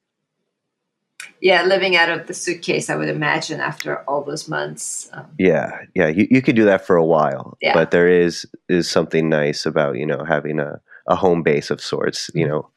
Yeah, 1.40 1.62
living 1.64 1.96
out 1.96 2.08
of 2.10 2.26
the 2.26 2.34
suitcase, 2.34 2.88
I 2.90 2.96
would 2.96 3.08
imagine, 3.08 3.60
after 3.60 3.98
all 4.08 4.22
those 4.24 4.48
months. 4.48 5.08
Um, 5.12 5.26
Yeah, 5.38 5.78
yeah, 5.94 6.08
you, 6.08 6.26
you 6.30 6.42
could 6.42 6.56
do 6.56 6.64
that 6.64 6.86
for 6.86 6.96
a 6.96 7.04
while, 7.04 7.56
Yeah. 7.60 7.74
but 7.74 7.90
there 7.90 8.08
is 8.08 8.46
is 8.68 8.90
something 8.90 9.28
nice 9.28 9.66
about 9.66 9.96
you 9.96 10.06
know 10.06 10.24
having 10.24 10.58
a, 10.58 10.80
a 11.06 11.16
home 11.16 11.42
base 11.42 11.70
of 11.70 11.80
sorts. 11.80 12.28
Mm-hmm. 12.30 12.38
You 12.38 12.48
know, 12.48 12.68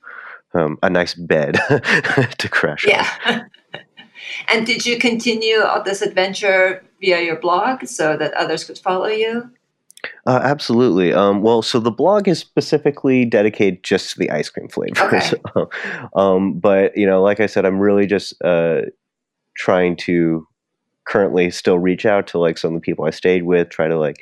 um, 0.54 0.78
a 0.84 0.90
nice 0.90 1.14
bed 1.14 1.56
to 2.38 2.50
crash 2.50 2.86
on. 2.86 2.92
yeah. 2.92 3.44
and 4.50 4.66
did 4.66 4.86
you 4.86 4.98
continue 4.98 5.62
all 5.62 5.84
this 5.84 6.02
adventure 6.02 6.84
via 7.02 7.22
your 7.22 7.36
blog 7.40 7.86
so 7.86 8.18
that 8.18 8.34
others 8.34 8.64
could 8.64 8.78
follow 8.80 9.08
you? 9.08 9.50
Uh, 10.26 10.40
absolutely. 10.44 11.14
Um, 11.14 11.42
well, 11.42 11.62
so 11.62 11.80
the 11.80 11.92
blog 11.92 12.28
is 12.28 12.40
specifically 12.40 13.26
dedicated 13.26 13.84
just 13.84 14.12
to 14.12 14.20
the 14.20 14.30
ice 14.30 14.50
cream 14.50 14.68
flavors. 14.68 15.34
Okay. 15.56 15.66
um, 16.16 16.60
but 16.60 16.96
you 16.98 17.06
know, 17.06 17.22
like 17.22 17.40
I 17.40 17.46
said, 17.46 17.66
I'm 17.66 17.80
really 17.80 18.06
just 18.06 18.40
uh, 18.44 18.82
trying 19.56 19.96
to 19.98 20.48
currently 21.06 21.50
still 21.50 21.80
reach 21.80 22.06
out 22.06 22.28
to 22.28 22.38
like 22.38 22.58
some 22.58 22.76
of 22.76 22.82
the 22.82 22.86
people 22.86 23.06
I 23.06 23.12
stayed 23.12 23.44
with, 23.44 23.70
try 23.70 23.88
to 23.88 23.98
like 23.98 24.18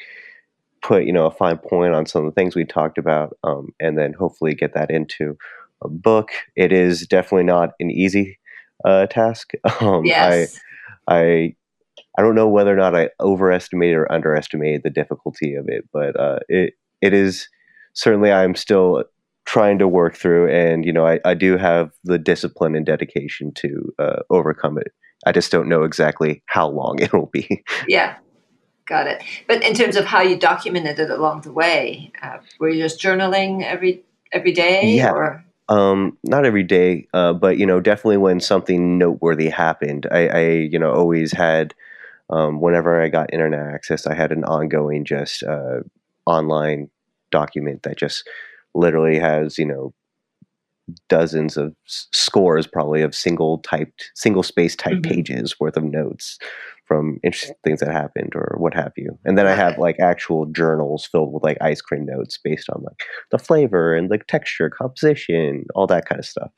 put 0.82 1.06
you 1.06 1.14
know 1.14 1.26
a 1.26 1.32
fine 1.32 1.58
point 1.58 1.96
on 1.96 2.06
some 2.06 2.26
of 2.26 2.32
the 2.34 2.40
things 2.40 2.56
we 2.56 2.66
talked 2.66 2.98
about, 2.98 3.36
um, 3.44 3.70
and 3.80 3.98
then 3.98 4.14
hopefully 4.14 4.54
get 4.54 4.74
that 4.74 4.92
into 4.92 5.38
a 5.84 5.90
book. 5.90 6.30
It 6.56 6.72
is 6.72 7.08
definitely 7.08 7.46
not 7.46 7.72
an 7.80 7.92
easy 7.92 8.40
uh, 8.84 9.08
task. 9.08 9.52
Um, 9.82 10.06
yes. 10.06 10.60
I 11.08 11.16
I 11.16 11.56
I 12.18 12.22
don't 12.22 12.36
know 12.36 12.48
whether 12.48 12.74
or 12.74 12.78
not 12.78 12.96
I 12.96 13.10
overestimated 13.20 13.98
or 13.98 14.12
underestimated 14.12 14.84
the 14.84 14.90
difficulty 14.90 15.56
of 15.56 15.66
it, 15.68 15.86
but 15.92 16.20
uh, 16.20 16.40
it 16.48 16.74
it 17.02 17.14
is 17.14 17.48
certainly 17.94 18.32
I'm 18.32 18.56
still 18.56 19.04
trying 19.46 19.80
to 19.80 19.88
work 19.88 20.16
through, 20.16 20.50
and 20.50 20.86
you 20.86 20.94
know 20.94 21.06
I, 21.06 21.20
I 21.26 21.34
do 21.34 21.58
have 21.58 21.92
the 22.04 22.18
discipline 22.18 22.76
and 22.76 22.86
dedication 22.86 23.52
to 23.56 23.94
uh, 24.00 24.16
overcome 24.30 24.78
it. 24.78 24.92
I 25.26 25.32
just 25.32 25.52
don't 25.52 25.70
know 25.70 25.84
exactly 25.84 26.44
how 26.46 26.70
long 26.70 27.00
it 27.02 27.14
will 27.14 27.30
be. 27.32 27.64
yeah. 27.88 28.18
Got 28.88 29.08
it. 29.08 29.24
But 29.48 29.64
in 29.64 29.74
terms 29.74 29.96
of 29.96 30.06
how 30.06 30.22
you 30.22 30.38
documented 30.38 31.00
it 31.00 31.10
along 31.10 31.42
the 31.42 31.52
way, 31.52 32.12
uh, 32.22 32.38
were 32.60 32.70
you 32.70 32.84
just 32.84 33.02
journaling 33.02 33.64
every 33.64 34.04
every 34.32 34.52
day? 34.52 34.92
Yeah. 34.94 35.12
Or 35.12 35.44
Um, 35.70 36.20
not 36.24 36.46
every 36.46 36.62
day, 36.62 37.08
uh, 37.12 37.34
but 37.34 37.58
you 37.58 37.66
know, 37.66 37.80
definitely 37.80 38.18
when 38.18 38.40
something 38.40 39.00
noteworthy 39.00 39.50
happened, 39.50 40.06
I, 40.12 40.28
I 40.28 40.50
you 40.50 40.80
know, 40.80 40.92
always 40.94 41.32
had. 41.32 41.74
Um, 42.30 42.62
whenever 42.62 43.02
I 43.02 43.10
got 43.10 43.34
internet 43.34 43.68
access, 43.74 44.08
I 44.08 44.16
had 44.16 44.32
an 44.32 44.44
ongoing 44.46 45.06
just 45.06 45.44
uh, 45.44 45.82
online 46.26 46.90
document 47.32 47.84
that 47.84 47.98
just 47.98 48.28
literally 48.74 49.20
has 49.20 49.58
you 49.58 49.66
know 49.66 49.94
dozens 51.10 51.58
of 51.58 51.74
scores 51.86 52.68
probably 52.68 53.02
of 53.02 53.16
single 53.16 53.58
typed 53.60 54.12
single 54.16 54.44
space 54.44 54.76
type 54.76 54.98
Mhm. 54.98 55.04
pages 55.04 55.60
worth 55.60 55.78
of 55.78 55.84
notes 55.84 56.38
from 56.86 57.20
interesting 57.24 57.56
things 57.64 57.80
that 57.80 57.92
happened 57.92 58.34
or 58.36 58.56
what 58.60 58.76
have 58.76 58.92
you. 58.96 59.18
And 59.26 59.36
then 59.38 59.48
i 59.48 59.56
have 59.56 59.80
like 59.80 60.00
actual 60.00 60.46
journals 60.48 61.08
filled 61.08 61.34
with 61.34 61.42
like 61.44 61.58
ice 61.62 61.82
cream 61.82 62.06
notes 62.06 62.38
based 62.44 62.70
on 62.70 62.84
like 62.84 63.00
the 63.32 63.40
flavor 63.40 63.96
and 63.96 64.10
like 64.12 64.28
texture 64.28 64.70
composition 64.70 65.66
all 65.74 65.88
that 65.88 66.06
kind 66.06 66.20
of 66.20 66.26
stuff 66.26 66.52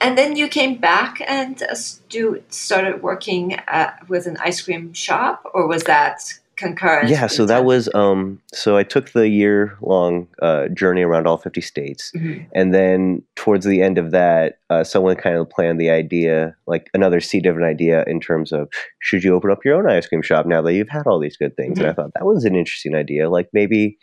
and 0.00 0.16
then 0.18 0.36
you 0.36 0.48
came 0.48 0.76
back 0.76 1.20
and 1.26 1.62
uh, 1.62 1.74
stu- 1.74 2.42
started 2.48 3.02
working 3.02 3.54
at, 3.66 4.08
with 4.08 4.26
an 4.26 4.36
ice 4.38 4.60
cream 4.62 4.92
shop, 4.92 5.42
or 5.54 5.66
was 5.66 5.84
that 5.84 6.22
concurrent? 6.56 7.08
yeah 7.08 7.28
so 7.28 7.46
that 7.46 7.64
was 7.64 7.88
um 7.94 8.40
so 8.52 8.76
i 8.76 8.82
took 8.82 9.12
the 9.12 9.28
year 9.28 9.78
long 9.80 10.26
uh, 10.42 10.66
journey 10.74 11.02
around 11.02 11.24
all 11.24 11.36
50 11.38 11.60
states 11.60 12.10
Mhm. 12.16 12.46
and 12.52 12.74
then 12.74 13.22
towards 13.36 13.64
the 13.64 13.80
end 13.80 13.96
of 13.96 14.10
that 14.10 14.58
uh, 14.68 14.82
someone 14.82 15.14
kind 15.14 15.36
of 15.36 15.48
planned 15.48 15.80
the 15.80 15.88
idea 15.88 16.56
like 16.66 16.90
another 16.94 17.20
seed 17.20 17.46
of 17.46 17.56
an 17.56 17.62
idea 17.62 18.02
in 18.08 18.18
terms 18.18 18.50
of 18.50 18.68
should 18.98 19.22
you 19.22 19.36
open 19.36 19.52
up 19.52 19.64
your 19.64 19.76
own 19.76 19.88
ice 19.88 20.08
cream 20.08 20.20
shop 20.20 20.46
now 20.46 20.60
that 20.60 20.74
you've 20.74 20.88
had 20.88 21.06
all 21.06 21.20
these 21.20 21.36
good 21.36 21.56
things 21.56 21.78
and 21.78 21.86
i 21.86 21.92
thought 21.92 22.10
that 22.14 22.26
was 22.26 22.44
an 22.44 22.56
interesting 22.56 22.96
idea 22.96 23.30
like 23.30 23.48
maybe 23.52 23.96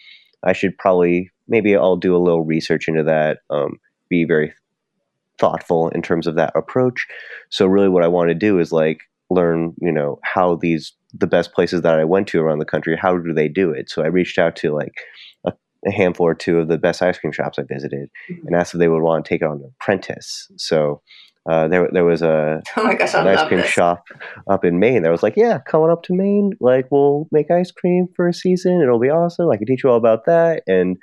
i 0.43 0.53
should 0.53 0.77
probably 0.77 1.29
maybe 1.49 1.75
i'll 1.75 1.97
do 1.97 2.15
a 2.15 2.23
little 2.25 2.45
research 2.45 2.88
into 2.88 3.03
that 3.03 3.39
um, 3.49 3.77
be 4.10 4.23
very 4.23 4.53
thoughtful 5.39 5.89
in 5.89 6.02
terms 6.02 6.28
of 6.28 6.36
that 6.36 6.52
approach 6.56 7.06
so 7.50 7.65
really 7.65 7.89
what 7.89 8.04
i 8.04 8.08
want 8.08 8.30
to 8.30 8.36
do 8.36 8.60
is 8.60 8.71
like 8.71 9.00
learn 9.30 9.74
you 9.82 9.91
know 9.91 10.19
how 10.24 10.56
these 10.56 10.93
the 11.13 11.28
best 11.28 11.54
places 11.54 11.82
that 11.82 12.00
i 12.00 12.04
went 12.04 12.28
to 12.28 12.39
around 12.39 12.60
the 12.60 12.65
country 12.65 12.95
how 13.02 13.17
do 13.17 13.34
they 13.34 13.48
do 13.48 13.71
it 13.71 13.89
so 13.89 14.02
i 14.04 14.08
reached 14.08 14.38
out 14.38 14.56
to 14.56 14.71
like 14.74 14.93
a, 15.45 15.52
a 15.88 15.91
handful 15.91 16.26
or 16.28 16.36
two 16.36 16.60
of 16.60 16.67
the 16.67 16.78
best 16.78 17.02
ice 17.02 17.17
cream 17.17 17.34
shops 17.34 17.58
i 17.60 17.63
visited 17.63 18.10
Mhm. 18.30 18.38
and 18.45 18.56
asked 18.56 18.74
if 18.74 18.80
they 18.80 18.88
would 18.88 19.02
want 19.02 19.26
to 19.26 19.30
take 19.30 19.41
on 19.43 19.54
an 19.54 19.71
apprentice 19.82 20.48
so 20.58 21.02
uh, 21.48 21.67
there, 21.67 21.88
there 21.93 22.04
was 22.04 22.24
a 22.24 22.60
Oh 22.76 22.84
my 22.86 22.95
gosh, 22.95 23.13
an 23.13 23.28
ice 23.28 23.48
cream 23.48 23.60
this. 23.62 23.69
shop 23.69 24.04
up 24.50 24.65
in 24.65 24.80
Maine 24.80 25.04
that 25.04 25.12
was 25.12 25.21
like, 25.21 25.36
yeah, 25.38 25.60
coming 25.60 25.91
up 25.91 26.02
to 26.06 26.13
Maine, 26.15 26.54
like 26.60 26.88
we'll 26.89 27.28
make 27.32 27.52
ice 27.52 27.69
cream 27.69 28.08
for 28.15 28.28
a 28.28 28.34
season. 28.34 28.82
It'll 28.82 28.98
be 29.00 29.12
awesome. 29.12 29.52
I 29.52 29.58
can 29.58 29.67
teach 29.67 29.84
you 29.84 29.91
all 29.91 29.95
about 29.98 30.26
that. 30.26 30.63
And 30.65 30.98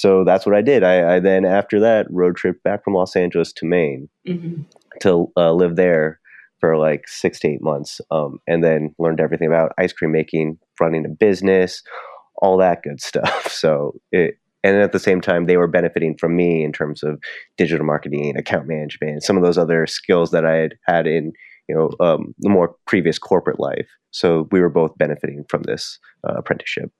so 0.00 0.24
that's 0.24 0.46
what 0.46 0.54
I 0.54 0.62
did. 0.62 0.82
I, 0.82 1.16
I 1.16 1.20
then 1.20 1.44
after 1.44 1.78
that 1.80 2.06
road 2.08 2.34
trip 2.34 2.62
back 2.62 2.82
from 2.82 2.94
Los 2.94 3.14
Angeles 3.14 3.52
to 3.52 3.66
Maine 3.66 4.08
Mhm. 4.26 4.64
to 5.02 5.30
uh, 5.36 5.52
live 5.52 5.76
there 5.76 6.18
for 6.58 6.78
like 6.78 7.06
six 7.06 7.38
to 7.40 7.48
eight 7.48 7.60
months, 7.60 8.00
um, 8.10 8.38
and 8.46 8.64
then 8.64 8.94
learned 8.98 9.20
everything 9.20 9.48
about 9.48 9.72
ice 9.76 9.92
cream 9.92 10.10
making, 10.10 10.56
running 10.80 11.04
a 11.04 11.10
business, 11.10 11.82
all 12.40 12.56
that 12.56 12.82
good 12.82 12.98
stuff. 13.10 13.48
So 13.52 13.92
it. 14.10 14.36
And 14.62 14.76
at 14.76 14.92
the 14.92 14.98
same 14.98 15.20
time, 15.20 15.44
they 15.46 15.56
were 15.58 15.66
benefiting 15.66 16.16
from 16.18 16.34
me 16.34 16.64
in 16.64 16.72
terms 16.72 17.02
of 17.02 17.18
digital 17.58 17.84
marketing, 17.84 18.36
account 18.38 18.66
management, 18.68 19.22
some 19.22 19.36
of 19.38 19.42
those 19.42 19.56
other 19.58 19.86
skills 19.86 20.30
that 20.30 20.44
I 20.46 20.56
had 20.56 20.74
had 20.84 21.06
in 21.06 21.32
you 21.68 21.74
know 21.74 21.90
um, 22.06 22.34
the 22.38 22.48
more 22.48 22.74
previous 22.86 23.18
corporate 23.18 23.60
life. 23.60 23.88
So 24.12 24.48
we 24.50 24.60
were 24.60 24.70
both 24.70 24.96
benefiting 24.96 25.44
from 25.50 25.62
this 25.64 25.98
uh, 26.26 26.34
apprenticeship. 26.38 26.90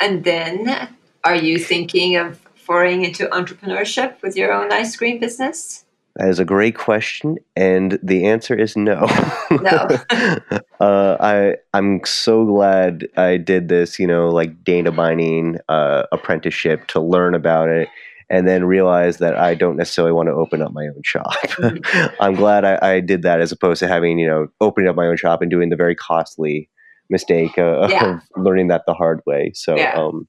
And 0.00 0.24
then, 0.24 0.88
are 1.24 1.36
you 1.36 1.58
thinking 1.58 2.16
of 2.16 2.38
foraying 2.54 3.04
into 3.04 3.26
entrepreneurship 3.28 4.20
with 4.22 4.36
your 4.36 4.52
own 4.52 4.72
ice 4.72 4.96
cream 4.96 5.18
business? 5.18 5.84
That 6.16 6.28
is 6.28 6.38
a 6.38 6.44
great 6.44 6.76
question, 6.76 7.38
and 7.56 7.98
the 8.02 8.26
answer 8.26 8.54
is 8.54 8.76
no. 8.76 9.06
No. 9.50 9.88
uh, 10.80 11.16
I 11.20 11.54
I'm 11.72 12.00
so 12.04 12.44
glad 12.44 13.08
I 13.16 13.38
did 13.38 13.68
this. 13.68 13.98
You 13.98 14.06
know, 14.06 14.28
like 14.28 14.62
data 14.62 14.92
mining 14.92 15.56
uh, 15.70 16.02
apprenticeship 16.12 16.86
to 16.88 17.00
learn 17.00 17.34
about 17.34 17.70
it, 17.70 17.88
and 18.28 18.46
then 18.46 18.64
realize 18.66 19.16
that 19.18 19.38
I 19.38 19.54
don't 19.54 19.78
necessarily 19.78 20.12
want 20.12 20.26
to 20.28 20.34
open 20.34 20.60
up 20.60 20.72
my 20.74 20.84
own 20.86 21.00
shop. 21.02 21.32
I'm 22.20 22.34
glad 22.34 22.66
I, 22.66 22.78
I 22.96 23.00
did 23.00 23.22
that 23.22 23.40
as 23.40 23.50
opposed 23.50 23.78
to 23.78 23.88
having 23.88 24.18
you 24.18 24.26
know 24.28 24.48
opening 24.60 24.90
up 24.90 24.96
my 24.96 25.06
own 25.06 25.16
shop 25.16 25.40
and 25.40 25.50
doing 25.50 25.70
the 25.70 25.76
very 25.76 25.94
costly 25.94 26.68
mistake 27.08 27.56
uh, 27.56 27.88
Yeah. 27.88 28.16
of 28.16 28.20
learning 28.36 28.68
that 28.68 28.82
the 28.86 28.92
hard 28.92 29.22
way. 29.24 29.52
So. 29.54 29.76
Yeah. 29.76 29.94
Um, 29.94 30.28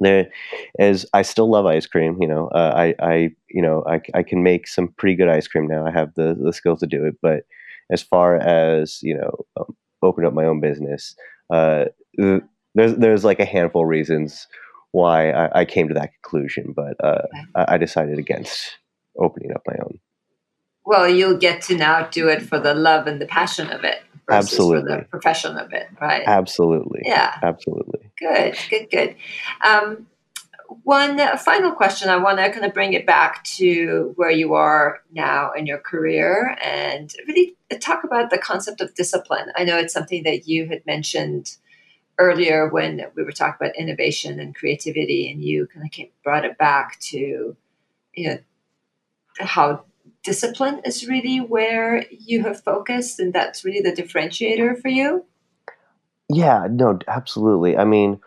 there 0.00 0.28
is 0.78 1.06
I 1.14 1.22
still 1.22 1.50
love 1.50 1.66
ice 1.66 1.86
cream. 1.86 2.16
You 2.20 2.28
know, 2.28 2.48
uh, 2.48 2.72
I 2.76 2.94
I 3.00 3.30
you 3.50 3.62
know 3.62 3.84
I, 3.86 4.00
I 4.14 4.22
can 4.22 4.42
make 4.42 4.68
some 4.68 4.88
pretty 4.98 5.16
good 5.16 5.28
ice 5.28 5.48
cream 5.48 5.66
now. 5.66 5.86
I 5.86 5.90
have 5.90 6.12
the 6.14 6.36
the 6.40 6.52
skills 6.52 6.80
to 6.80 6.86
do 6.86 7.04
it. 7.04 7.16
But 7.22 7.44
as 7.90 8.02
far 8.02 8.36
as 8.36 9.00
you 9.02 9.16
know, 9.16 9.32
um, 9.58 9.76
open 10.02 10.24
up 10.24 10.34
my 10.34 10.44
own 10.44 10.60
business, 10.60 11.14
uh, 11.52 11.86
there's 12.74 12.94
there's 12.96 13.24
like 13.24 13.40
a 13.40 13.44
handful 13.44 13.82
of 13.82 13.88
reasons 13.88 14.46
why 14.92 15.30
I, 15.30 15.60
I 15.60 15.64
came 15.64 15.88
to 15.88 15.94
that 15.94 16.10
conclusion. 16.22 16.72
But 16.74 16.94
uh, 17.02 17.22
Okay. 17.34 17.44
I, 17.54 17.74
I 17.74 17.78
decided 17.78 18.18
against 18.18 18.78
opening 19.18 19.52
up 19.52 19.62
my 19.66 19.74
own. 19.82 19.98
Well, 20.86 21.08
you'll 21.08 21.36
get 21.36 21.62
to 21.62 21.76
now 21.76 22.06
do 22.06 22.28
it 22.28 22.42
for 22.42 22.60
the 22.60 22.72
love 22.72 23.06
and 23.06 23.20
the 23.20 23.26
passion 23.26 23.70
of 23.70 23.84
it. 23.84 24.02
Absolutely. 24.30 24.92
For 24.92 24.98
the 24.98 25.04
profession 25.04 25.56
of 25.56 25.72
it, 25.72 25.88
right? 26.00 26.22
Absolutely. 26.26 27.02
Yeah. 27.04 27.38
Absolutely. 27.42 28.10
Good, 28.18 28.56
good, 28.70 28.90
good. 28.90 29.16
Um, 29.64 30.06
one 30.82 31.18
final 31.38 31.72
question. 31.72 32.08
I 32.08 32.16
want 32.16 32.38
to 32.38 32.50
kind 32.50 32.64
of 32.64 32.74
bring 32.74 32.92
it 32.92 33.06
back 33.06 33.44
to 33.44 34.12
where 34.16 34.30
you 34.30 34.54
are 34.54 35.02
now 35.12 35.52
in 35.52 35.66
your 35.66 35.78
career 35.78 36.56
and 36.62 37.12
really 37.26 37.56
talk 37.80 38.04
about 38.04 38.30
the 38.30 38.38
concept 38.38 38.80
of 38.80 38.94
discipline. 38.94 39.48
I 39.56 39.64
know 39.64 39.78
it's 39.78 39.92
something 39.92 40.24
that 40.24 40.48
you 40.48 40.66
had 40.66 40.84
mentioned 40.86 41.56
earlier 42.18 42.68
when 42.68 43.02
we 43.14 43.22
were 43.24 43.32
talking 43.32 43.56
about 43.60 43.76
innovation 43.76 44.40
and 44.40 44.54
creativity, 44.54 45.30
and 45.30 45.42
you 45.42 45.68
kind 45.72 45.86
of 45.86 45.92
came, 45.92 46.08
brought 46.24 46.44
it 46.44 46.58
back 46.58 46.98
to 47.00 47.56
you 48.14 48.28
know 48.28 48.38
how 49.38 49.84
discipline 50.26 50.80
is 50.84 51.06
really 51.06 51.38
where 51.38 52.04
you 52.10 52.42
have 52.42 52.62
focused, 52.62 53.20
and 53.20 53.32
that's 53.32 53.64
really 53.64 53.80
the 53.80 53.92
differentiator 53.92 54.78
for 54.82 54.88
you. 54.88 55.24
Yeah, 56.28 56.66
no, 56.68 56.98
absolutely. 57.06 57.76
I 57.78 57.84
mean, 57.84 58.20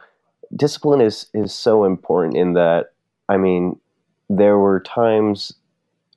discipline 0.55 1.01
is 1.01 1.27
is 1.33 1.53
so 1.53 1.83
important 1.83 2.37
in 2.37 2.53
that. 2.53 2.93
I 3.27 3.35
mean, 3.37 3.79
there 4.29 4.57
were 4.57 4.79
times. 4.79 5.53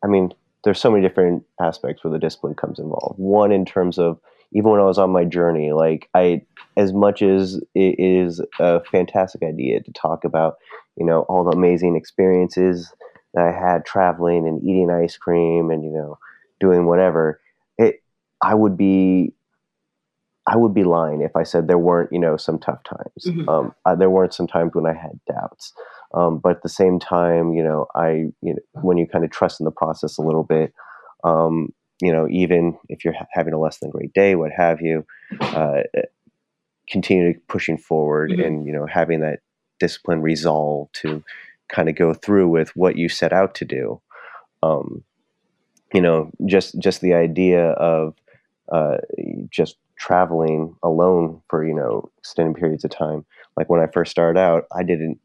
I 0.04 0.06
mean, 0.06 0.32
there's 0.62 0.80
so 0.80 0.90
many 0.90 1.06
different 1.06 1.44
aspects 1.60 2.02
where 2.02 2.12
the 2.12 2.18
discipline 2.18 2.54
comes 2.54 2.78
involved. 2.78 3.18
One 3.18 3.50
in 3.50 3.64
terms 3.64 3.98
of 3.98 4.20
even 4.52 4.70
when 4.70 4.80
I 4.80 4.84
was 4.84 4.98
on 4.98 5.10
my 5.10 5.24
journey, 5.24 5.72
like 5.72 6.08
I, 6.14 6.42
as 6.76 6.92
much 6.92 7.22
as 7.22 7.60
it 7.74 7.96
is 7.98 8.40
a 8.60 8.82
fantastic 8.84 9.42
idea 9.42 9.80
to 9.82 9.92
talk 9.92 10.24
about, 10.24 10.58
you 10.96 11.04
know, 11.04 11.22
all 11.22 11.42
the 11.42 11.56
amazing 11.56 11.96
experiences 11.96 12.92
that 13.34 13.44
I 13.46 13.52
had 13.52 13.84
traveling 13.84 14.46
and 14.46 14.62
eating 14.62 14.90
ice 14.90 15.16
cream 15.16 15.70
and 15.70 15.84
you 15.84 15.90
know, 15.90 16.18
doing 16.60 16.86
whatever, 16.86 17.40
it, 17.78 18.02
I 18.42 18.54
would 18.54 18.76
be, 18.76 19.32
I 20.46 20.56
would 20.56 20.74
be 20.74 20.84
lying 20.84 21.22
if 21.22 21.36
I 21.36 21.44
said 21.44 21.68
there 21.68 21.78
weren't, 21.78 22.12
you 22.12 22.18
know, 22.18 22.36
some 22.36 22.58
tough 22.58 22.82
times. 22.82 23.24
Mm-hmm. 23.26 23.48
Um, 23.48 23.74
I, 23.84 23.94
there 23.94 24.10
weren't 24.10 24.34
some 24.34 24.48
times 24.48 24.72
when 24.74 24.86
I 24.86 24.92
had 24.92 25.20
doubts. 25.28 25.72
Um, 26.14 26.38
but 26.38 26.56
at 26.56 26.62
the 26.62 26.68
same 26.68 26.98
time, 26.98 27.54
you 27.54 27.62
know, 27.62 27.86
I, 27.94 28.32
you 28.42 28.54
know, 28.54 28.58
when 28.82 28.98
you 28.98 29.06
kind 29.06 29.24
of 29.24 29.30
trust 29.30 29.60
in 29.60 29.64
the 29.64 29.70
process 29.70 30.18
a 30.18 30.22
little 30.22 30.42
bit, 30.42 30.74
um, 31.24 31.72
you 32.02 32.12
know, 32.12 32.26
even 32.28 32.76
if 32.88 33.04
you're 33.04 33.14
having 33.30 33.54
a 33.54 33.58
less 33.58 33.78
than 33.78 33.90
great 33.90 34.12
day, 34.12 34.34
what 34.34 34.50
have 34.50 34.80
you, 34.80 35.06
uh, 35.40 35.82
continue 36.88 37.38
pushing 37.48 37.78
forward 37.78 38.30
mm-hmm. 38.30 38.42
and 38.42 38.66
you 38.66 38.72
know 38.72 38.86
having 38.86 39.20
that 39.20 39.40
discipline 39.80 40.20
resolve 40.20 40.90
to 40.92 41.22
kind 41.72 41.88
of 41.88 41.96
go 41.96 42.14
through 42.14 42.48
with 42.48 42.74
what 42.76 42.96
you 42.96 43.08
set 43.08 43.32
out 43.32 43.54
to 43.56 43.64
do. 43.64 44.00
Um, 44.62 45.02
you 45.92 46.00
know, 46.00 46.30
just 46.46 46.78
just 46.78 47.00
the 47.00 47.14
idea 47.14 47.70
of 47.72 48.14
uh, 48.70 48.98
just 49.50 49.76
traveling 49.96 50.74
alone 50.82 51.42
for 51.48 51.66
you 51.66 51.74
know 51.74 52.08
extended 52.18 52.56
periods 52.56 52.84
of 52.84 52.90
time. 52.90 53.24
Like 53.56 53.68
when 53.68 53.80
I 53.80 53.88
first 53.88 54.10
started 54.10 54.38
out, 54.38 54.66
I 54.74 54.84
didn't 54.84 55.18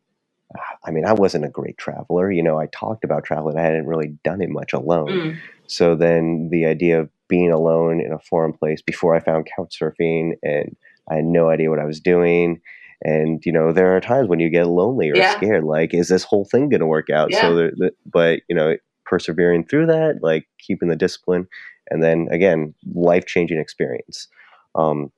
I 0.85 0.91
mean, 0.91 1.05
I 1.05 1.13
wasn't 1.13 1.45
a 1.45 1.49
great 1.49 1.77
traveler. 1.77 2.31
You 2.31 2.41
know, 2.41 2.59
I 2.59 2.67
talked 2.67 3.03
about 3.03 3.23
traveling. 3.23 3.57
I 3.57 3.63
hadn't 3.63 3.87
really 3.87 4.17
done 4.23 4.41
it 4.41 4.49
much 4.49 4.73
alone. 4.73 5.09
Mm. 5.09 5.37
So 5.67 5.95
then 5.95 6.49
the 6.49 6.65
idea 6.65 7.01
of 7.01 7.09
being 7.27 7.51
alone 7.51 7.99
in 7.99 8.13
a 8.13 8.19
foreign 8.19 8.53
place 8.53 8.81
before 8.81 9.15
I 9.15 9.19
found 9.19 9.49
couch 9.55 9.77
surfing 9.79 10.33
and 10.43 10.75
I 11.09 11.15
had 11.15 11.25
no 11.25 11.49
idea 11.49 11.69
what 11.69 11.79
I 11.79 11.85
was 11.85 11.99
doing. 11.99 12.61
And, 13.03 13.41
you 13.45 13.51
know, 13.51 13.71
there 13.71 13.95
are 13.95 14.01
times 14.01 14.27
when 14.27 14.39
you 14.39 14.49
get 14.49 14.67
lonely 14.67 15.11
or 15.11 15.15
yeah. 15.15 15.37
scared, 15.37 15.63
like, 15.63 15.93
is 15.93 16.07
this 16.07 16.23
whole 16.23 16.45
thing 16.45 16.69
going 16.69 16.79
to 16.79 16.87
work 16.87 17.09
out? 17.09 17.31
Yeah. 17.31 17.41
So, 17.41 17.55
the, 17.55 17.71
the, 17.75 17.91
but, 18.11 18.41
you 18.49 18.55
know, 18.55 18.75
persevering 19.05 19.65
through 19.65 19.85
that, 19.87 20.19
like 20.21 20.47
keeping 20.59 20.89
the 20.89 20.95
discipline, 20.95 21.47
and 21.89 22.03
then 22.03 22.27
again, 22.31 22.73
life 22.93 23.25
changing 23.25 23.59
experience. 23.59 24.27
Um, 24.75 25.11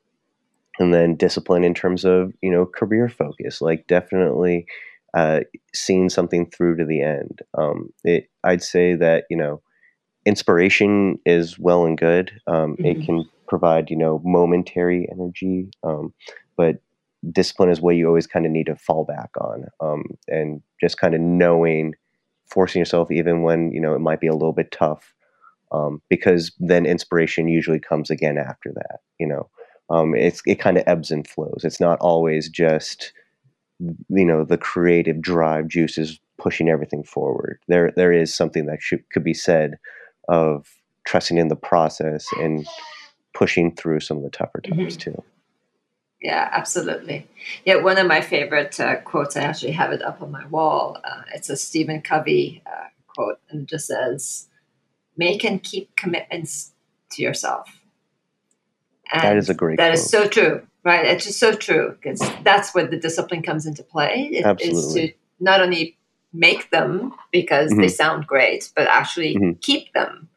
and 0.77 0.93
then 0.93 1.15
discipline 1.15 1.63
in 1.63 1.73
terms 1.73 2.05
of, 2.05 2.33
you 2.41 2.51
know, 2.51 2.65
career 2.65 3.09
focus, 3.09 3.61
like 3.61 3.87
definitely 3.87 4.65
uh, 5.13 5.41
seeing 5.73 6.09
something 6.09 6.49
through 6.49 6.77
to 6.77 6.85
the 6.85 7.01
end. 7.01 7.39
Um, 7.57 7.91
it, 8.03 8.29
I'd 8.43 8.63
say 8.63 8.95
that 8.95 9.25
you 9.29 9.37
know, 9.37 9.61
inspiration 10.25 11.19
is 11.25 11.57
well 11.59 11.85
and 11.85 11.97
good. 11.97 12.31
Um, 12.47 12.73
mm-hmm. 12.73 12.85
It 12.85 13.05
can 13.05 13.25
provide 13.47 13.89
you 13.89 13.97
know 13.97 14.21
momentary 14.23 15.07
energy, 15.11 15.69
um, 15.83 16.13
but 16.57 16.77
discipline 17.31 17.69
is 17.69 17.81
what 17.81 17.95
you 17.95 18.07
always 18.07 18.27
kind 18.27 18.45
of 18.45 18.51
need 18.51 18.67
to 18.67 18.75
fall 18.75 19.05
back 19.05 19.29
on, 19.39 19.65
um, 19.81 20.03
and 20.27 20.61
just 20.79 20.97
kind 20.97 21.13
of 21.13 21.21
knowing, 21.21 21.93
forcing 22.47 22.79
yourself 22.79 23.11
even 23.11 23.41
when 23.41 23.71
you 23.71 23.81
know 23.81 23.93
it 23.93 23.99
might 23.99 24.19
be 24.19 24.27
a 24.27 24.33
little 24.33 24.53
bit 24.53 24.71
tough, 24.71 25.13
um, 25.71 26.01
because 26.09 26.51
then 26.59 26.85
inspiration 26.85 27.47
usually 27.47 27.79
comes 27.79 28.09
again 28.09 28.37
after 28.37 28.71
that. 28.73 28.99
You 29.19 29.27
know, 29.27 29.49
um, 29.89 30.15
it's 30.15 30.41
it 30.45 30.59
kind 30.59 30.77
of 30.77 30.83
ebbs 30.87 31.11
and 31.11 31.27
flows. 31.27 31.61
It's 31.63 31.79
not 31.79 31.99
always 31.99 32.49
just 32.49 33.13
you 33.79 34.25
know 34.25 34.43
the 34.43 34.57
creative 34.57 35.21
drive 35.21 35.67
juices 35.67 36.19
pushing 36.37 36.69
everything 36.69 37.03
forward. 37.03 37.59
There 37.67 37.91
there 37.95 38.11
is 38.11 38.33
something 38.33 38.65
that 38.65 38.81
should, 38.81 39.09
could 39.11 39.23
be 39.23 39.33
said 39.33 39.77
of 40.27 40.67
trusting 41.05 41.37
in 41.37 41.47
the 41.47 41.55
process 41.55 42.25
and 42.37 42.67
pushing 43.33 43.75
through 43.75 43.99
some 43.99 44.17
of 44.17 44.23
the 44.23 44.29
tougher 44.29 44.61
times 44.61 44.97
mm-hmm. 44.97 45.11
too. 45.11 45.23
Yeah, 46.21 46.49
absolutely. 46.51 47.27
Yeah, 47.65 47.77
one 47.77 47.97
of 47.97 48.07
my 48.07 48.21
favorite 48.21 48.79
uh, 48.79 48.97
quotes, 48.97 49.37
I 49.37 49.41
actually 49.41 49.71
have 49.71 49.91
it 49.91 50.01
up 50.01 50.21
on 50.21 50.31
my 50.31 50.45
wall. 50.47 50.97
Uh, 51.03 51.21
it's 51.33 51.49
a 51.49 51.55
Stephen 51.55 52.01
Covey 52.01 52.61
uh, 52.65 52.87
quote, 53.07 53.39
and 53.49 53.61
it 53.61 53.69
just 53.69 53.87
says, 53.87 54.47
Make 55.17 55.43
and 55.43 55.61
keep 55.61 55.95
commitments 55.95 56.71
to 57.11 57.21
yourself. 57.21 57.69
And 59.11 59.23
that 59.23 59.37
is 59.37 59.49
a 59.49 59.53
great 59.53 59.77
That 59.77 59.89
quote. 59.89 59.93
is 59.93 60.09
so 60.09 60.27
true. 60.27 60.65
Right. 60.83 61.05
It's 61.05 61.25
just 61.25 61.39
so 61.39 61.53
true 61.53 61.97
because 62.01 62.21
that's 62.43 62.73
where 62.73 62.87
the 62.87 62.97
discipline 62.97 63.41
comes 63.41 63.65
into 63.65 63.83
play. 63.83 64.29
It, 64.31 64.45
Absolutely. 64.45 64.79
Is 64.79 64.93
to 64.93 65.13
not 65.39 65.61
only 65.61 65.97
make 66.31 66.69
them 66.71 67.13
because 67.31 67.71
mm-hmm. 67.71 67.81
they 67.81 67.87
sound 67.89 68.27
great, 68.27 68.71
but 68.75 68.87
actually 68.87 69.35
mm-hmm. 69.35 69.59
keep 69.61 69.91
them. 69.93 70.29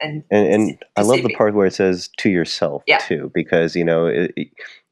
And 0.00 0.24
and, 0.30 0.46
and 0.46 0.84
I 0.96 1.02
love 1.02 1.22
the 1.22 1.34
part 1.34 1.54
where 1.54 1.66
it 1.66 1.74
says 1.74 2.08
to 2.18 2.30
yourself 2.30 2.82
yeah. 2.86 2.98
too, 2.98 3.30
because 3.34 3.76
you 3.76 3.84
know, 3.84 4.06
it, 4.06 4.32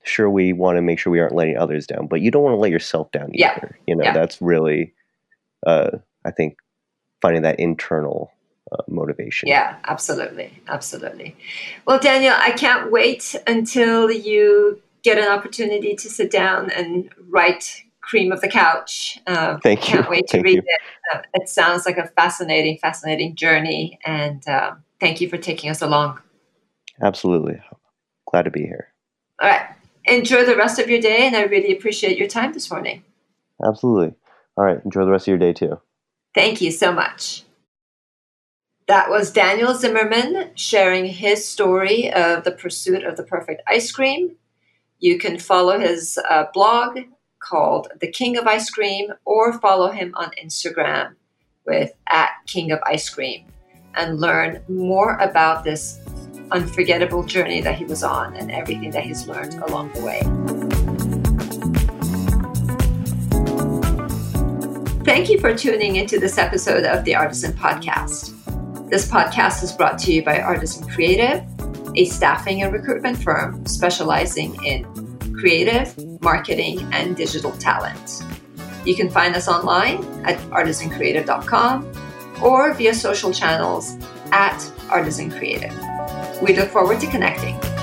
sure 0.09 0.29
we 0.29 0.53
want 0.53 0.77
to 0.77 0.83
make 0.83 0.99
sure 0.99 1.13
we 1.13 1.21
aren't 1.21 1.35
letting 1.35 1.57
others 1.57 1.87
down, 1.87 2.07
but 2.07 2.21
you 2.21 2.31
don't 2.31 2.43
want 2.43 2.55
to 2.55 2.59
let 2.59 2.71
yourself 2.71 3.11
down 3.13 3.31
either. 3.35 3.77
Yeah. 3.79 3.85
You 3.87 3.97
know, 3.97 4.05
yeah. 4.05 4.13
that's 4.13 4.41
really, 4.41 4.95
uh, 5.67 5.91
I 6.25 6.31
think, 6.31 6.57
finding 7.21 7.43
that 7.43 7.59
internal 7.61 8.33
uh, 8.73 8.83
motivation. 8.89 9.49
Yeah, 9.49 9.77
absolutely, 9.85 10.63
absolutely. 10.69 11.37
Well, 11.87 11.99
Daniel, 11.99 12.35
I 12.37 12.53
can't 12.53 12.91
wait 12.91 13.35
until 13.47 14.11
you 14.11 14.81
get 15.03 15.19
an 15.19 15.29
opportunity 15.29 15.95
to 15.95 16.09
sit 16.09 16.31
down 16.31 16.71
and 16.71 17.09
write 17.29 17.83
Cream 18.01 18.33
of 18.33 18.41
the 18.41 18.49
Couch. 18.49 19.19
Uh, 19.27 19.59
Thank 19.63 19.81
can't 19.81 19.89
you. 19.89 20.01
Can't 20.01 20.11
wait 20.11 20.27
to 20.29 20.33
Thank 20.33 20.45
read 20.45 20.55
you. 20.57 20.63
it. 20.65 20.81
Uh, 21.15 21.23
it 21.35 21.49
sounds 21.49 21.87
like 21.87 21.99
a 21.99 22.09
fascinating, 22.09 22.79
fascinating 22.79 23.37
journey. 23.37 23.99
And 24.05 24.47
uh, 24.49 24.75
thank 25.01 25.21
you 25.21 25.29
for 25.29 25.37
taking 25.37 25.71
us 25.71 25.83
along. 25.83 26.21
Absolutely. 27.01 27.61
Glad 28.31 28.43
to 28.43 28.51
be 28.51 28.63
here. 28.63 28.93
All 29.41 29.49
right. 29.49 29.67
Enjoy 30.09 30.45
the 30.45 30.57
rest 30.57 30.79
of 30.79 30.89
your 30.89 31.01
day, 31.01 31.27
and 31.27 31.37
I 31.37 31.43
really 31.43 31.73
appreciate 31.73 32.19
your 32.19 32.29
time 32.29 32.53
this 32.53 32.71
morning. 32.71 33.05
Absolutely. 33.65 34.15
All 34.57 34.65
right. 34.65 34.79
Enjoy 34.85 35.05
the 35.05 35.11
rest 35.11 35.29
of 35.29 35.33
your 35.33 35.39
day, 35.39 35.53
too. 35.53 35.81
Thank 36.35 36.61
you 36.61 36.71
so 36.71 36.93
much. 36.93 37.45
That 38.87 39.11
was 39.11 39.31
Daniel 39.31 39.75
Zimmerman 39.75 40.53
sharing 40.55 41.07
his 41.07 41.47
story 41.47 42.11
of 42.11 42.45
the 42.45 42.53
pursuit 42.53 43.05
of 43.05 43.17
the 43.17 43.23
perfect 43.23 43.63
ice 43.67 43.93
cream 43.93 44.37
you 45.01 45.19
can 45.19 45.39
follow 45.39 45.79
his 45.79 46.19
uh, 46.29 46.47
blog 46.53 46.99
called 47.41 47.89
The 48.01 48.11
King 48.11 48.37
of 48.37 48.47
Ice 48.47 48.69
Cream 48.69 49.13
or 49.25 49.59
follow 49.59 49.91
him 49.91 50.13
on 50.17 50.33
Instagram 50.43 51.15
with 51.65 51.93
at 52.09 52.31
King 52.47 52.73
of 52.73 52.81
Ice 52.85 53.09
Cream 53.09 53.47
and 53.95 54.21
learn 54.21 54.63
more 54.69 55.17
about 55.19 55.63
this 55.63 56.01
unforgettable 56.51 57.23
journey 57.25 57.61
that 57.61 57.77
he 57.77 57.85
was 57.85 58.03
on 58.03 58.35
and 58.37 58.51
everything 58.51 58.91
that 58.91 59.05
he's 59.05 59.27
learned 59.27 59.55
along 59.55 59.93
the 59.93 60.03
way. 60.03 60.21
Thank 65.05 65.31
you 65.31 65.39
for 65.41 65.55
tuning 65.55 65.97
into 65.97 66.19
this 66.19 66.39
episode 66.39 66.85
of 66.85 67.05
the 67.05 67.15
Artisan 67.15 67.53
Podcast. 67.53 68.35
This 68.91 69.11
podcast 69.11 69.63
is 69.63 69.73
brought 69.73 69.99
to 70.01 70.13
you 70.13 70.23
by 70.23 70.41
Artisan 70.41 70.89
Creative 70.89 71.45
a 71.99 72.05
staffing 72.05 72.63
and 72.63 72.73
recruitment 72.73 73.21
firm 73.21 73.65
specializing 73.67 74.55
in 74.65 74.85
creative, 75.35 75.97
marketing, 76.23 76.81
and 76.93 77.17
digital 77.17 77.51
talent. 77.53 78.23
You 78.85 78.95
can 78.95 79.11
find 79.11 79.35
us 79.35 79.49
online 79.49 80.05
at 80.25 80.39
artisancreative.com 80.51 81.93
or 82.43 82.73
via 82.75 82.95
social 82.95 83.33
channels 83.33 83.97
at 84.31 84.73
Artisan 84.91 85.31
Creative. 85.31 85.73
We 86.41 86.55
look 86.55 86.71
forward 86.71 87.01
to 87.01 87.07
connecting. 87.09 87.78